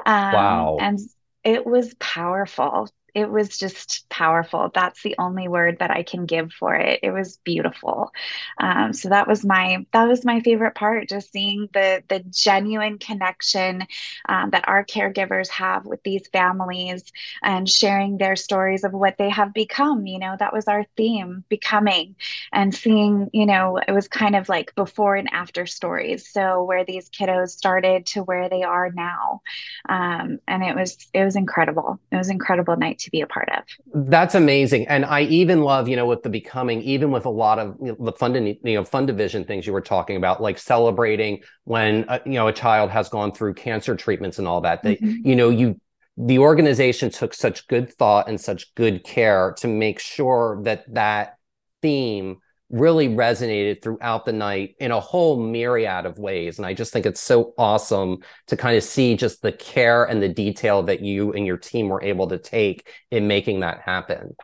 Um, 0.05 0.33
wow. 0.33 0.77
And 0.79 0.97
it 1.43 1.65
was 1.65 1.93
powerful 1.99 2.89
it 3.17 3.31
was 3.31 3.57
just 3.57 4.07
powerful. 4.09 4.69
That's 4.75 5.01
the 5.01 5.15
only 5.17 5.47
word 5.47 5.77
that 5.79 5.89
I 5.89 6.03
can 6.03 6.27
give 6.27 6.53
for 6.53 6.75
it. 6.75 6.99
It 7.01 7.09
was 7.09 7.37
beautiful. 7.37 8.11
Um, 8.59 8.93
so 8.93 9.09
that 9.09 9.27
was 9.27 9.43
my 9.43 9.87
that 9.91 10.07
was 10.07 10.23
my 10.23 10.39
favorite 10.41 10.75
part. 10.75 11.09
Just 11.09 11.31
seeing 11.31 11.67
the 11.73 12.03
the 12.09 12.19
genuine 12.29 12.99
connection 12.99 13.87
um, 14.29 14.51
that 14.51 14.67
our 14.67 14.85
caregivers 14.85 15.49
have 15.49 15.87
with 15.87 16.03
these 16.03 16.27
families 16.31 17.11
and 17.41 17.67
sharing 17.67 18.19
their 18.19 18.35
stories 18.35 18.83
of 18.83 18.93
what 18.93 19.17
they 19.17 19.31
have 19.31 19.51
become. 19.51 20.05
You 20.05 20.19
know, 20.19 20.35
that 20.37 20.53
was 20.53 20.67
our 20.67 20.85
theme, 20.95 21.43
becoming, 21.49 22.15
and 22.53 22.73
seeing. 22.73 23.31
You 23.33 23.47
know, 23.47 23.79
it 23.87 23.93
was 23.93 24.07
kind 24.07 24.35
of 24.35 24.47
like 24.47 24.75
before 24.75 25.15
and 25.15 25.29
after 25.33 25.65
stories. 25.65 26.29
So 26.29 26.63
where 26.65 26.85
these 26.85 27.09
kiddos 27.09 27.49
started 27.49 28.05
to 28.07 28.21
where 28.21 28.47
they 28.47 28.61
are 28.61 28.91
now, 28.91 29.41
um, 29.89 30.37
and 30.47 30.63
it 30.63 30.75
was 30.75 31.07
it 31.15 31.25
was 31.25 31.35
incredible. 31.35 31.99
It 32.11 32.17
was 32.17 32.29
incredible 32.29 32.77
night 32.77 32.99
to 33.07 33.11
be 33.11 33.21
a 33.21 33.27
part 33.27 33.49
of. 33.49 33.63
That's 34.09 34.35
amazing. 34.35 34.87
And 34.87 35.05
I 35.05 35.21
even 35.23 35.61
love, 35.61 35.87
you 35.87 35.95
know, 35.95 36.05
with 36.05 36.21
the 36.23 36.29
becoming, 36.29 36.81
even 36.81 37.09
with 37.11 37.25
a 37.25 37.29
lot 37.29 37.57
of 37.57 37.75
you 37.81 37.87
know, 37.87 37.97
the 37.99 38.11
fund, 38.11 38.35
you 38.35 38.57
know, 38.63 38.83
Fund 38.83 39.09
the 39.09 39.13
Vision 39.13 39.43
things 39.43 39.65
you 39.65 39.73
were 39.73 39.81
talking 39.81 40.17
about, 40.17 40.41
like 40.41 40.57
celebrating 40.57 41.41
when, 41.63 42.05
uh, 42.07 42.19
you 42.25 42.33
know, 42.33 42.47
a 42.47 42.53
child 42.53 42.91
has 42.91 43.09
gone 43.09 43.31
through 43.31 43.53
cancer 43.53 43.95
treatments 43.95 44.39
and 44.39 44.47
all 44.47 44.61
that, 44.61 44.83
that, 44.83 45.01
mm-hmm. 45.01 45.27
you 45.27 45.35
know, 45.35 45.49
you, 45.49 45.79
the 46.17 46.39
organization 46.39 47.09
took 47.09 47.33
such 47.33 47.67
good 47.67 47.93
thought 47.93 48.27
and 48.27 48.39
such 48.39 48.73
good 48.75 49.03
care 49.03 49.55
to 49.59 49.67
make 49.67 49.99
sure 49.99 50.59
that 50.63 50.83
that 50.93 51.37
theme 51.81 52.37
really 52.69 53.07
resonated 53.07 53.81
throughout 53.81 54.25
the 54.25 54.33
night 54.33 54.75
in 54.79 54.91
a 54.91 54.99
whole 54.99 55.39
myriad 55.41 56.05
of 56.05 56.19
ways. 56.19 56.57
And 56.57 56.65
I 56.65 56.73
just 56.73 56.91
think 56.91 57.05
it's 57.05 57.21
so 57.21 57.53
awesome 57.57 58.19
to 58.47 58.57
kind 58.57 58.75
of 58.75 58.83
see 58.83 59.15
just 59.15 59.41
the 59.41 59.51
care 59.51 60.03
and 60.05 60.21
the 60.21 60.29
detail 60.29 60.83
that 60.83 61.01
you 61.01 61.33
and 61.33 61.45
your 61.45 61.57
team 61.57 61.87
were 61.89 62.03
able 62.03 62.27
to 62.27 62.37
take 62.37 62.89
in 63.11 63.27
making 63.27 63.61
that 63.61 63.81
happen. 63.81 64.35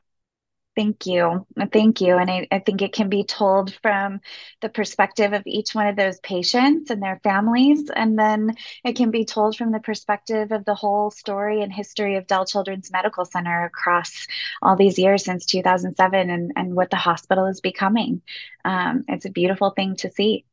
Thank 0.75 1.05
you. 1.05 1.45
Thank 1.71 2.01
you. 2.01 2.17
And 2.17 2.31
I, 2.31 2.47
I, 2.51 2.57
think 2.57 2.81
it 2.81 2.93
can 2.93 3.07
be 3.07 3.23
told 3.23 3.75
from 3.83 4.21
the 4.61 4.69
perspective 4.69 5.31
of 5.31 5.43
each 5.45 5.75
one 5.75 5.85
of 5.85 5.95
those 5.95 6.19
patients 6.21 6.89
and 6.89 7.01
their 7.01 7.19
families. 7.23 7.91
And 7.95 8.17
then 8.17 8.55
it 8.83 8.95
can 8.95 9.11
be 9.11 9.23
told 9.23 9.55
from 9.55 9.71
the 9.71 9.79
perspective 9.79 10.51
of 10.51 10.65
the 10.65 10.73
whole 10.73 11.11
story 11.11 11.61
and 11.61 11.71
history 11.71 12.15
of 12.17 12.25
Dell 12.25 12.47
Children's 12.47 12.91
Medical 12.91 13.23
Center 13.23 13.65
across 13.65 14.25
all 14.63 14.75
these 14.75 14.97
years 14.97 15.23
since 15.23 15.45
2007 15.45 16.29
and, 16.31 16.51
and 16.55 16.75
what 16.75 16.89
the 16.89 16.97
hospital 16.97 17.45
is 17.45 17.61
becoming. 17.61 18.23
Um, 18.65 19.03
it's 19.07 19.25
a 19.25 19.31
beautiful 19.31 19.71
thing 19.71 19.95
to 19.97 20.11
see. 20.11 20.45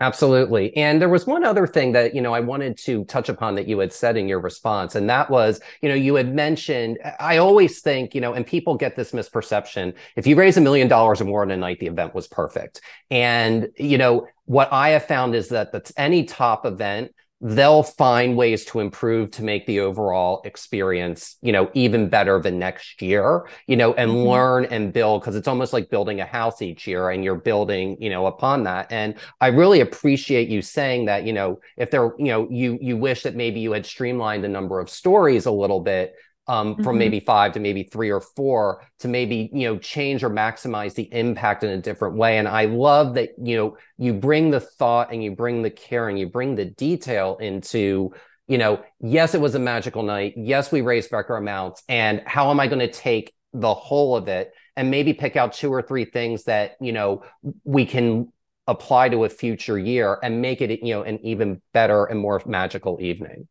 Absolutely. 0.00 0.76
And 0.76 1.02
there 1.02 1.08
was 1.08 1.26
one 1.26 1.44
other 1.44 1.66
thing 1.66 1.90
that, 1.92 2.14
you 2.14 2.20
know, 2.20 2.32
I 2.32 2.38
wanted 2.38 2.78
to 2.78 3.04
touch 3.06 3.28
upon 3.28 3.56
that 3.56 3.66
you 3.66 3.80
had 3.80 3.92
said 3.92 4.16
in 4.16 4.28
your 4.28 4.38
response. 4.38 4.94
And 4.94 5.10
that 5.10 5.28
was, 5.28 5.60
you 5.82 5.88
know, 5.88 5.94
you 5.96 6.14
had 6.14 6.32
mentioned, 6.32 6.98
I 7.18 7.38
always 7.38 7.80
think, 7.80 8.14
you 8.14 8.20
know, 8.20 8.32
and 8.32 8.46
people 8.46 8.76
get 8.76 8.94
this 8.94 9.10
misperception. 9.10 9.94
If 10.14 10.24
you 10.24 10.36
raise 10.36 10.56
a 10.56 10.60
million 10.60 10.86
dollars 10.86 11.20
or 11.20 11.24
more 11.24 11.42
in 11.42 11.50
a 11.50 11.56
night, 11.56 11.80
the 11.80 11.88
event 11.88 12.14
was 12.14 12.28
perfect. 12.28 12.80
And, 13.10 13.70
you 13.76 13.98
know, 13.98 14.28
what 14.44 14.72
I 14.72 14.90
have 14.90 15.06
found 15.06 15.34
is 15.34 15.48
that 15.48 15.72
that's 15.72 15.92
any 15.96 16.24
top 16.24 16.64
event 16.64 17.12
they'll 17.40 17.84
find 17.84 18.36
ways 18.36 18.64
to 18.64 18.80
improve 18.80 19.30
to 19.30 19.44
make 19.44 19.64
the 19.66 19.78
overall 19.78 20.42
experience 20.44 21.36
you 21.40 21.52
know 21.52 21.70
even 21.72 22.08
better 22.08 22.40
the 22.40 22.50
next 22.50 23.00
year 23.00 23.46
you 23.68 23.76
know 23.76 23.94
and 23.94 24.10
mm-hmm. 24.10 24.28
learn 24.28 24.64
and 24.66 24.92
build 24.92 25.20
because 25.20 25.36
it's 25.36 25.46
almost 25.46 25.72
like 25.72 25.88
building 25.88 26.20
a 26.20 26.26
house 26.26 26.60
each 26.62 26.84
year 26.86 27.10
and 27.10 27.22
you're 27.22 27.36
building 27.36 27.96
you 28.00 28.10
know 28.10 28.26
upon 28.26 28.64
that 28.64 28.90
and 28.90 29.14
i 29.40 29.46
really 29.46 29.80
appreciate 29.80 30.48
you 30.48 30.60
saying 30.60 31.04
that 31.04 31.24
you 31.24 31.32
know 31.32 31.60
if 31.76 31.92
there 31.92 32.12
you 32.18 32.26
know 32.26 32.48
you 32.50 32.76
you 32.80 32.96
wish 32.96 33.22
that 33.22 33.36
maybe 33.36 33.60
you 33.60 33.70
had 33.70 33.86
streamlined 33.86 34.42
the 34.42 34.48
number 34.48 34.80
of 34.80 34.90
stories 34.90 35.46
a 35.46 35.52
little 35.52 35.80
bit 35.80 36.16
um, 36.48 36.76
from 36.76 36.84
mm-hmm. 36.84 36.98
maybe 36.98 37.20
five 37.20 37.52
to 37.52 37.60
maybe 37.60 37.84
three 37.84 38.10
or 38.10 38.20
four 38.20 38.82
to 39.00 39.08
maybe 39.08 39.50
you 39.52 39.68
know 39.68 39.78
change 39.78 40.24
or 40.24 40.30
maximize 40.30 40.94
the 40.94 41.08
impact 41.12 41.62
in 41.62 41.70
a 41.70 41.80
different 41.80 42.16
way. 42.16 42.38
And 42.38 42.48
i 42.48 42.64
love 42.64 43.14
that 43.14 43.30
you 43.40 43.56
know 43.56 43.76
you 43.98 44.14
bring 44.14 44.50
the 44.50 44.60
thought 44.60 45.12
and 45.12 45.22
you 45.22 45.34
bring 45.34 45.62
the 45.62 45.70
care 45.70 46.08
and 46.08 46.18
you 46.18 46.28
bring 46.28 46.56
the 46.56 46.64
detail 46.64 47.36
into 47.36 48.12
you 48.46 48.58
know 48.58 48.82
yes 49.00 49.34
it 49.34 49.40
was 49.40 49.54
a 49.54 49.60
magical 49.60 50.02
night. 50.02 50.34
Yes 50.36 50.72
we 50.72 50.80
raised 50.80 51.12
record 51.12 51.36
amounts. 51.36 51.82
And 51.88 52.22
how 52.26 52.50
am 52.50 52.58
i 52.58 52.66
going 52.66 52.80
to 52.80 52.90
take 52.90 53.34
the 53.52 53.74
whole 53.74 54.16
of 54.16 54.28
it 54.28 54.52
and 54.76 54.90
maybe 54.90 55.12
pick 55.12 55.36
out 55.36 55.52
two 55.52 55.72
or 55.72 55.82
three 55.82 56.04
things 56.04 56.44
that 56.44 56.76
you 56.80 56.92
know 56.92 57.22
we 57.64 57.84
can 57.84 58.32
apply 58.66 59.08
to 59.08 59.24
a 59.24 59.28
future 59.28 59.78
year 59.78 60.18
and 60.22 60.40
make 60.40 60.60
it 60.60 60.70
you 60.82 60.94
know 60.94 61.02
an 61.02 61.18
even 61.22 61.60
better 61.72 62.04
and 62.04 62.20
more 62.20 62.40
magical 62.46 62.98
evening 63.00 63.48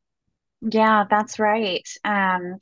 yeah, 0.61 1.05
that's 1.07 1.37
right. 1.37 1.87
Um, 2.03 2.57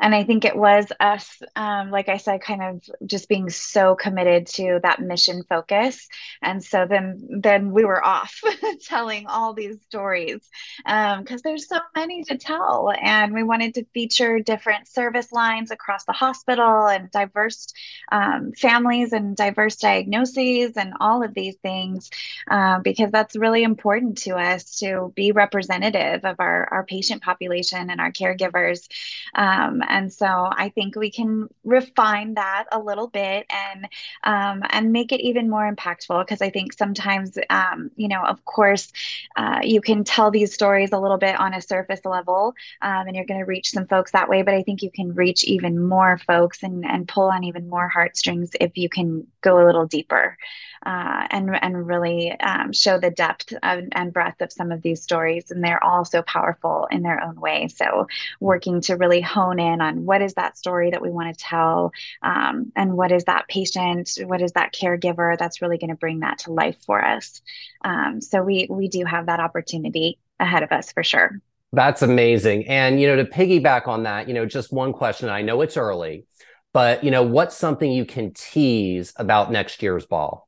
and 0.00 0.14
I 0.14 0.24
think 0.24 0.44
it 0.44 0.56
was 0.56 0.86
us, 0.98 1.40
um, 1.54 1.92
like 1.92 2.08
I 2.08 2.16
said, 2.16 2.40
kind 2.40 2.60
of 2.60 2.82
just 3.06 3.28
being 3.28 3.50
so 3.50 3.94
committed 3.94 4.48
to 4.54 4.80
that 4.82 5.00
mission 5.00 5.44
focus. 5.48 6.08
And 6.42 6.62
so 6.62 6.86
then, 6.90 7.24
then 7.40 7.70
we 7.70 7.84
were 7.84 8.04
off 8.04 8.40
telling 8.84 9.28
all 9.28 9.54
these 9.54 9.80
stories 9.82 10.40
because 10.78 11.30
um, 11.30 11.40
there's 11.44 11.68
so 11.68 11.78
many 11.94 12.24
to 12.24 12.36
tell, 12.36 12.92
and 13.00 13.32
we 13.32 13.44
wanted 13.44 13.74
to 13.74 13.84
feature 13.94 14.40
different 14.40 14.88
service 14.88 15.30
lines 15.30 15.70
across 15.70 16.04
the 16.04 16.12
hospital 16.12 16.88
and 16.88 17.12
diverse 17.12 17.68
um, 18.10 18.52
families 18.58 19.12
and 19.12 19.36
diverse 19.36 19.76
diagnoses 19.76 20.76
and 20.76 20.94
all 21.00 21.22
of 21.22 21.32
these 21.32 21.56
things 21.62 22.10
uh, 22.50 22.80
because 22.80 23.12
that's 23.12 23.36
really 23.36 23.62
important 23.62 24.18
to 24.18 24.34
us 24.34 24.78
to 24.80 25.12
be 25.14 25.30
representative 25.30 26.24
of 26.24 26.36
our 26.40 26.68
our 26.72 26.84
patient 26.84 27.22
population 27.22 27.35
population 27.36 27.90
and 27.90 28.00
our 28.00 28.10
caregivers. 28.10 28.88
Um, 29.34 29.82
and 29.88 30.12
so 30.12 30.26
I 30.26 30.70
think 30.74 30.96
we 30.96 31.10
can 31.10 31.48
refine 31.64 32.34
that 32.34 32.64
a 32.72 32.78
little 32.78 33.08
bit 33.08 33.46
and 33.50 33.88
um, 34.24 34.62
and 34.70 34.92
make 34.92 35.12
it 35.12 35.20
even 35.20 35.50
more 35.50 35.70
impactful 35.70 36.24
because 36.24 36.40
I 36.40 36.50
think 36.50 36.72
sometimes, 36.72 37.38
um, 37.50 37.90
you 37.96 38.08
know, 38.08 38.22
of 38.22 38.44
course, 38.44 38.92
uh, 39.36 39.60
you 39.62 39.80
can 39.80 40.04
tell 40.04 40.30
these 40.30 40.54
stories 40.54 40.92
a 40.92 40.98
little 40.98 41.18
bit 41.18 41.38
on 41.38 41.54
a 41.54 41.60
surface 41.60 42.04
level 42.04 42.54
um, 42.82 43.06
and 43.06 43.16
you're 43.16 43.26
going 43.26 43.40
to 43.40 43.46
reach 43.46 43.70
some 43.70 43.86
folks 43.86 44.12
that 44.12 44.28
way. 44.28 44.42
But 44.42 44.54
I 44.54 44.62
think 44.62 44.82
you 44.82 44.90
can 44.90 45.14
reach 45.14 45.44
even 45.44 45.82
more 45.94 46.18
folks 46.18 46.62
and, 46.62 46.84
and 46.86 47.06
pull 47.06 47.28
on 47.30 47.44
even 47.44 47.68
more 47.68 47.88
heartstrings 47.88 48.50
if 48.60 48.76
you 48.78 48.88
can 48.88 49.26
go 49.42 49.62
a 49.62 49.66
little 49.66 49.86
deeper 49.86 50.36
uh, 50.84 51.26
and 51.30 51.56
and 51.62 51.86
really 51.86 52.32
um, 52.40 52.72
show 52.72 52.98
the 52.98 53.10
depth 53.10 53.52
of, 53.62 53.84
and 53.92 54.12
breadth 54.12 54.40
of 54.40 54.52
some 54.52 54.70
of 54.72 54.82
these 54.82 55.02
stories. 55.02 55.50
And 55.50 55.62
they're 55.62 55.82
all 55.82 56.04
so 56.04 56.22
powerful 56.22 56.86
in 56.90 57.02
their 57.02 57.20
own 57.26 57.40
way. 57.40 57.68
So 57.68 58.06
working 58.40 58.80
to 58.82 58.94
really 58.96 59.20
hone 59.20 59.58
in 59.58 59.80
on 59.80 60.04
what 60.04 60.22
is 60.22 60.34
that 60.34 60.56
story 60.56 60.90
that 60.90 61.02
we 61.02 61.10
want 61.10 61.36
to 61.36 61.44
tell, 61.44 61.92
um, 62.22 62.72
and 62.76 62.96
what 62.96 63.12
is 63.12 63.24
that 63.24 63.48
patient, 63.48 64.18
what 64.24 64.42
is 64.42 64.52
that 64.52 64.74
caregiver 64.74 65.36
that's 65.38 65.60
really 65.62 65.78
going 65.78 65.90
to 65.90 65.96
bring 65.96 66.20
that 66.20 66.38
to 66.40 66.52
life 66.52 66.76
for 66.84 67.04
us. 67.04 67.40
Um, 67.82 68.20
so 68.20 68.42
we 68.42 68.66
we 68.70 68.88
do 68.88 69.04
have 69.04 69.26
that 69.26 69.40
opportunity 69.40 70.18
ahead 70.38 70.62
of 70.62 70.72
us 70.72 70.92
for 70.92 71.02
sure. 71.02 71.40
That's 71.72 72.02
amazing. 72.02 72.66
And 72.68 73.00
you 73.00 73.06
know, 73.06 73.16
to 73.16 73.24
piggyback 73.24 73.88
on 73.88 74.04
that, 74.04 74.28
you 74.28 74.34
know, 74.34 74.46
just 74.46 74.72
one 74.72 74.92
question. 74.92 75.28
I 75.28 75.42
know 75.42 75.60
it's 75.60 75.76
early, 75.76 76.26
but 76.72 77.04
you 77.04 77.10
know, 77.10 77.22
what's 77.22 77.56
something 77.56 77.90
you 77.90 78.04
can 78.04 78.32
tease 78.32 79.12
about 79.16 79.50
next 79.50 79.82
year's 79.82 80.06
ball? 80.06 80.45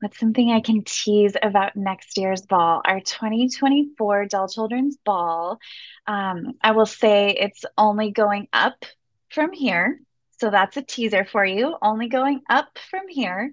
What's 0.00 0.18
something 0.18 0.50
I 0.50 0.60
can 0.60 0.82
tease 0.84 1.34
about 1.42 1.76
next 1.76 2.16
year's 2.16 2.42
ball? 2.42 2.82
Our 2.84 3.00
2024 3.00 4.26
Dell 4.26 4.48
Children's 4.48 4.96
Ball. 5.04 5.58
Um, 6.06 6.54
I 6.62 6.72
will 6.72 6.86
say 6.86 7.30
it's 7.30 7.64
only 7.76 8.10
going 8.10 8.48
up 8.52 8.84
from 9.30 9.52
here. 9.52 10.00
So 10.40 10.50
that's 10.50 10.76
a 10.78 10.82
teaser 10.82 11.24
for 11.24 11.44
you, 11.44 11.76
only 11.82 12.08
going 12.08 12.40
up 12.48 12.78
from 12.90 13.08
here. 13.08 13.52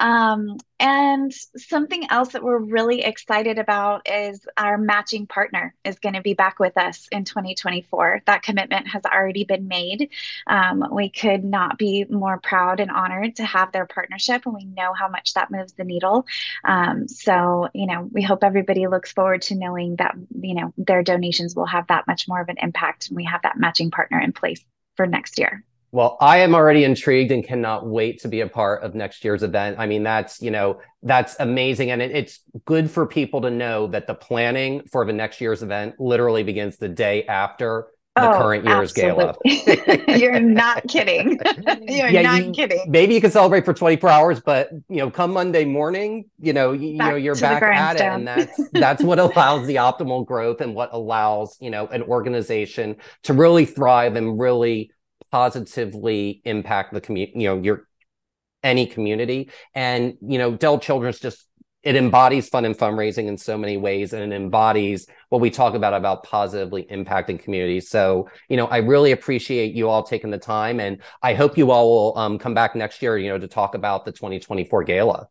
Um, 0.00 0.58
and 0.80 1.32
something 1.56 2.10
else 2.10 2.32
that 2.32 2.42
we're 2.42 2.58
really 2.58 3.02
excited 3.02 3.58
about 3.58 4.08
is 4.10 4.46
our 4.56 4.76
matching 4.76 5.26
partner 5.26 5.74
is 5.84 5.98
going 5.98 6.14
to 6.14 6.20
be 6.20 6.34
back 6.34 6.58
with 6.58 6.76
us 6.76 7.08
in 7.10 7.24
2024. 7.24 8.22
That 8.26 8.42
commitment 8.42 8.88
has 8.88 9.02
already 9.04 9.44
been 9.44 9.68
made. 9.68 10.10
Um, 10.46 10.84
we 10.92 11.10
could 11.10 11.44
not 11.44 11.78
be 11.78 12.04
more 12.08 12.38
proud 12.38 12.80
and 12.80 12.90
honored 12.90 13.36
to 13.36 13.44
have 13.44 13.72
their 13.72 13.86
partnership, 13.86 14.46
and 14.46 14.54
we 14.54 14.64
know 14.64 14.92
how 14.92 15.08
much 15.08 15.34
that 15.34 15.50
moves 15.50 15.72
the 15.72 15.84
needle. 15.84 16.26
Um, 16.64 17.08
so, 17.08 17.68
you 17.74 17.86
know, 17.86 18.08
we 18.12 18.22
hope 18.22 18.44
everybody 18.44 18.86
looks 18.86 19.12
forward 19.12 19.42
to 19.42 19.54
knowing 19.54 19.96
that, 19.96 20.14
you 20.40 20.54
know, 20.54 20.72
their 20.76 21.02
donations 21.02 21.54
will 21.54 21.66
have 21.66 21.86
that 21.88 22.06
much 22.06 22.28
more 22.28 22.40
of 22.40 22.48
an 22.48 22.58
impact, 22.60 23.08
and 23.08 23.16
we 23.16 23.24
have 23.24 23.42
that 23.42 23.58
matching 23.58 23.90
partner 23.90 24.20
in 24.20 24.32
place 24.32 24.64
for 24.96 25.06
next 25.06 25.38
year. 25.38 25.64
Well, 25.94 26.16
I 26.20 26.38
am 26.38 26.56
already 26.56 26.82
intrigued 26.82 27.30
and 27.30 27.46
cannot 27.46 27.86
wait 27.86 28.20
to 28.22 28.28
be 28.28 28.40
a 28.40 28.48
part 28.48 28.82
of 28.82 28.96
next 28.96 29.24
year's 29.24 29.44
event. 29.44 29.76
I 29.78 29.86
mean, 29.86 30.02
that's, 30.02 30.42
you 30.42 30.50
know, 30.50 30.80
that's 31.04 31.36
amazing. 31.38 31.92
And 31.92 32.02
it, 32.02 32.10
it's 32.10 32.40
good 32.64 32.90
for 32.90 33.06
people 33.06 33.42
to 33.42 33.50
know 33.50 33.86
that 33.86 34.08
the 34.08 34.14
planning 34.14 34.82
for 34.90 35.04
the 35.04 35.12
next 35.12 35.40
year's 35.40 35.62
event 35.62 36.00
literally 36.00 36.42
begins 36.42 36.78
the 36.78 36.88
day 36.88 37.24
after 37.26 37.86
the 38.16 38.28
oh, 38.28 38.38
current 38.38 38.64
year's 38.64 38.90
absolutely. 38.90 39.60
gala. 39.62 40.18
You're 40.18 40.40
not 40.40 40.82
kidding. 40.88 41.38
You're 41.86 42.08
yeah, 42.08 42.22
not 42.22 42.44
you, 42.44 42.50
kidding. 42.50 42.84
Maybe 42.88 43.14
you 43.14 43.20
can 43.20 43.30
celebrate 43.30 43.64
for 43.64 43.72
24 43.72 44.10
hours, 44.10 44.40
but 44.40 44.70
you 44.88 44.96
know, 44.96 45.12
come 45.12 45.32
Monday 45.32 45.64
morning, 45.64 46.24
you 46.40 46.52
know, 46.52 46.72
you, 46.72 46.88
you 46.88 46.98
know, 46.98 47.14
you're 47.14 47.36
back 47.36 47.62
at 47.62 47.96
it. 47.96 48.02
And 48.02 48.26
that's 48.26 48.60
that's 48.72 49.02
what 49.04 49.18
allows 49.20 49.68
the 49.68 49.76
optimal 49.76 50.26
growth 50.26 50.60
and 50.60 50.74
what 50.74 50.92
allows, 50.92 51.56
you 51.60 51.70
know, 51.70 51.86
an 51.86 52.02
organization 52.02 52.96
to 53.22 53.32
really 53.32 53.64
thrive 53.64 54.16
and 54.16 54.40
really 54.40 54.90
positively 55.34 56.40
impact 56.44 56.94
the 56.94 57.00
community, 57.00 57.40
you 57.40 57.48
know, 57.48 57.60
your 57.60 57.88
any 58.62 58.86
community. 58.86 59.50
And, 59.74 60.14
you 60.20 60.38
know, 60.38 60.54
Dell 60.54 60.78
Children's 60.78 61.18
just 61.18 61.44
it 61.82 61.96
embodies 61.96 62.48
fun 62.48 62.64
and 62.64 62.78
fundraising 62.78 63.26
in 63.26 63.36
so 63.36 63.58
many 63.58 63.76
ways 63.76 64.12
and 64.12 64.32
it 64.32 64.36
embodies 64.36 65.08
what 65.30 65.40
we 65.40 65.50
talk 65.50 65.74
about 65.74 65.92
about 65.92 66.22
positively 66.22 66.84
impacting 66.84 67.38
communities 67.38 67.90
so 67.90 68.26
you 68.48 68.56
know 68.56 68.66
i 68.68 68.78
really 68.78 69.12
appreciate 69.12 69.74
you 69.74 69.86
all 69.86 70.02
taking 70.02 70.30
the 70.30 70.38
time 70.38 70.80
and 70.80 71.02
i 71.22 71.34
hope 71.34 71.58
you 71.58 71.70
all 71.70 71.90
will 71.90 72.18
um, 72.18 72.38
come 72.38 72.54
back 72.54 72.74
next 72.74 73.02
year 73.02 73.18
you 73.18 73.28
know 73.28 73.36
to 73.36 73.46
talk 73.46 73.74
about 73.74 74.06
the 74.06 74.12
2024 74.12 74.82
gala 74.84 75.28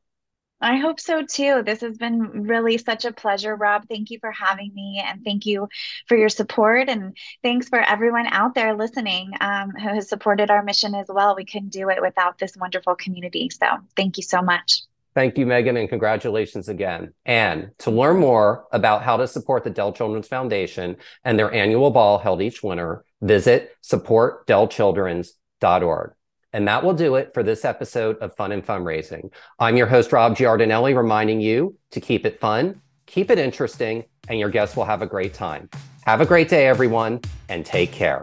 I 0.63 0.78
hope 0.78 0.99
so 1.02 1.23
too. 1.23 1.62
This 1.65 1.82
has 1.82 1.97
been 1.97 2.47
really 2.47 2.78
such 2.78 3.04
a 3.04 3.12
pleasure, 3.12 3.54
Rob. 3.54 3.86
Thank 3.89 4.12
you 4.12 4.19
for 4.19 4.32
having 4.32 4.73
me 4.73 5.04
and 5.06 5.21
thank 5.21 5.45
you 5.45 5.67
for 6.08 6.15
your 6.15 6.30
support. 6.30 6.88
And 6.88 7.17
thanks 7.43 7.67
for 7.67 7.82
everyone 7.82 8.28
out 8.28 8.56
there 8.56 8.73
listening 8.73 9.34
um, 9.41 9.71
who 9.71 9.89
has 9.89 10.08
supported 10.08 10.49
our 10.49 10.63
mission 10.63 10.95
as 10.95 11.08
well. 11.10 11.36
We 11.36 11.43
couldn't 11.43 11.73
do 11.73 11.89
it 11.89 12.02
without 12.02 12.39
this 12.39 12.56
wonderful 12.56 12.95
community. 12.95 13.49
So 13.49 13.67
thank 13.97 14.15
you 14.15 14.23
so 14.23 14.41
much. 14.41 14.84
Thank 15.13 15.38
you, 15.38 15.45
Megan, 15.45 15.76
and 15.76 15.89
congratulations 15.89 16.69
again. 16.69 17.13
And 17.26 17.71
to 17.80 17.91
learn 17.91 18.15
more 18.17 18.63
about 18.71 19.04
how 19.04 19.17
to 19.17 19.28
support 19.28 19.65
the 19.65 19.69
Dell 19.69 19.91
Children's 19.91 20.30
Foundation 20.30 20.95
and 21.26 21.38
their 21.38 21.52
annual 21.52 21.91
ball 21.91 22.19
held 22.19 22.41
each 22.41 22.63
winter, 22.63 23.04
visit 23.21 23.76
supportdellchildrens.org. 23.84 26.13
And 26.53 26.67
that 26.67 26.83
will 26.83 26.93
do 26.93 27.15
it 27.15 27.33
for 27.33 27.41
this 27.41 27.65
episode 27.65 28.17
of 28.19 28.35
Fun 28.35 28.51
and 28.51 28.65
Fundraising. 28.65 29.31
I'm 29.60 29.75
your 29.75 29.87
host, 29.87 30.13
Rob 30.13 30.37
Giardinelli, 30.37 30.95
reminding 30.95 31.41
you 31.41 31.75
to 31.89 31.99
keep 31.99 32.27
it 32.27 32.39
fun, 32.39 32.79
keep 33.08 33.31
it 33.31 33.39
interesting, 33.39 34.04
and 34.29 34.39
your 34.39 34.49
guests 34.49 34.77
will 34.77 34.85
have 34.85 35.01
a 35.01 35.08
great 35.08 35.33
time. 35.33 35.69
Have 36.06 36.21
a 36.21 36.25
great 36.25 36.49
day, 36.49 36.67
everyone, 36.67 37.21
and 37.49 37.65
take 37.65 37.91
care. 37.91 38.21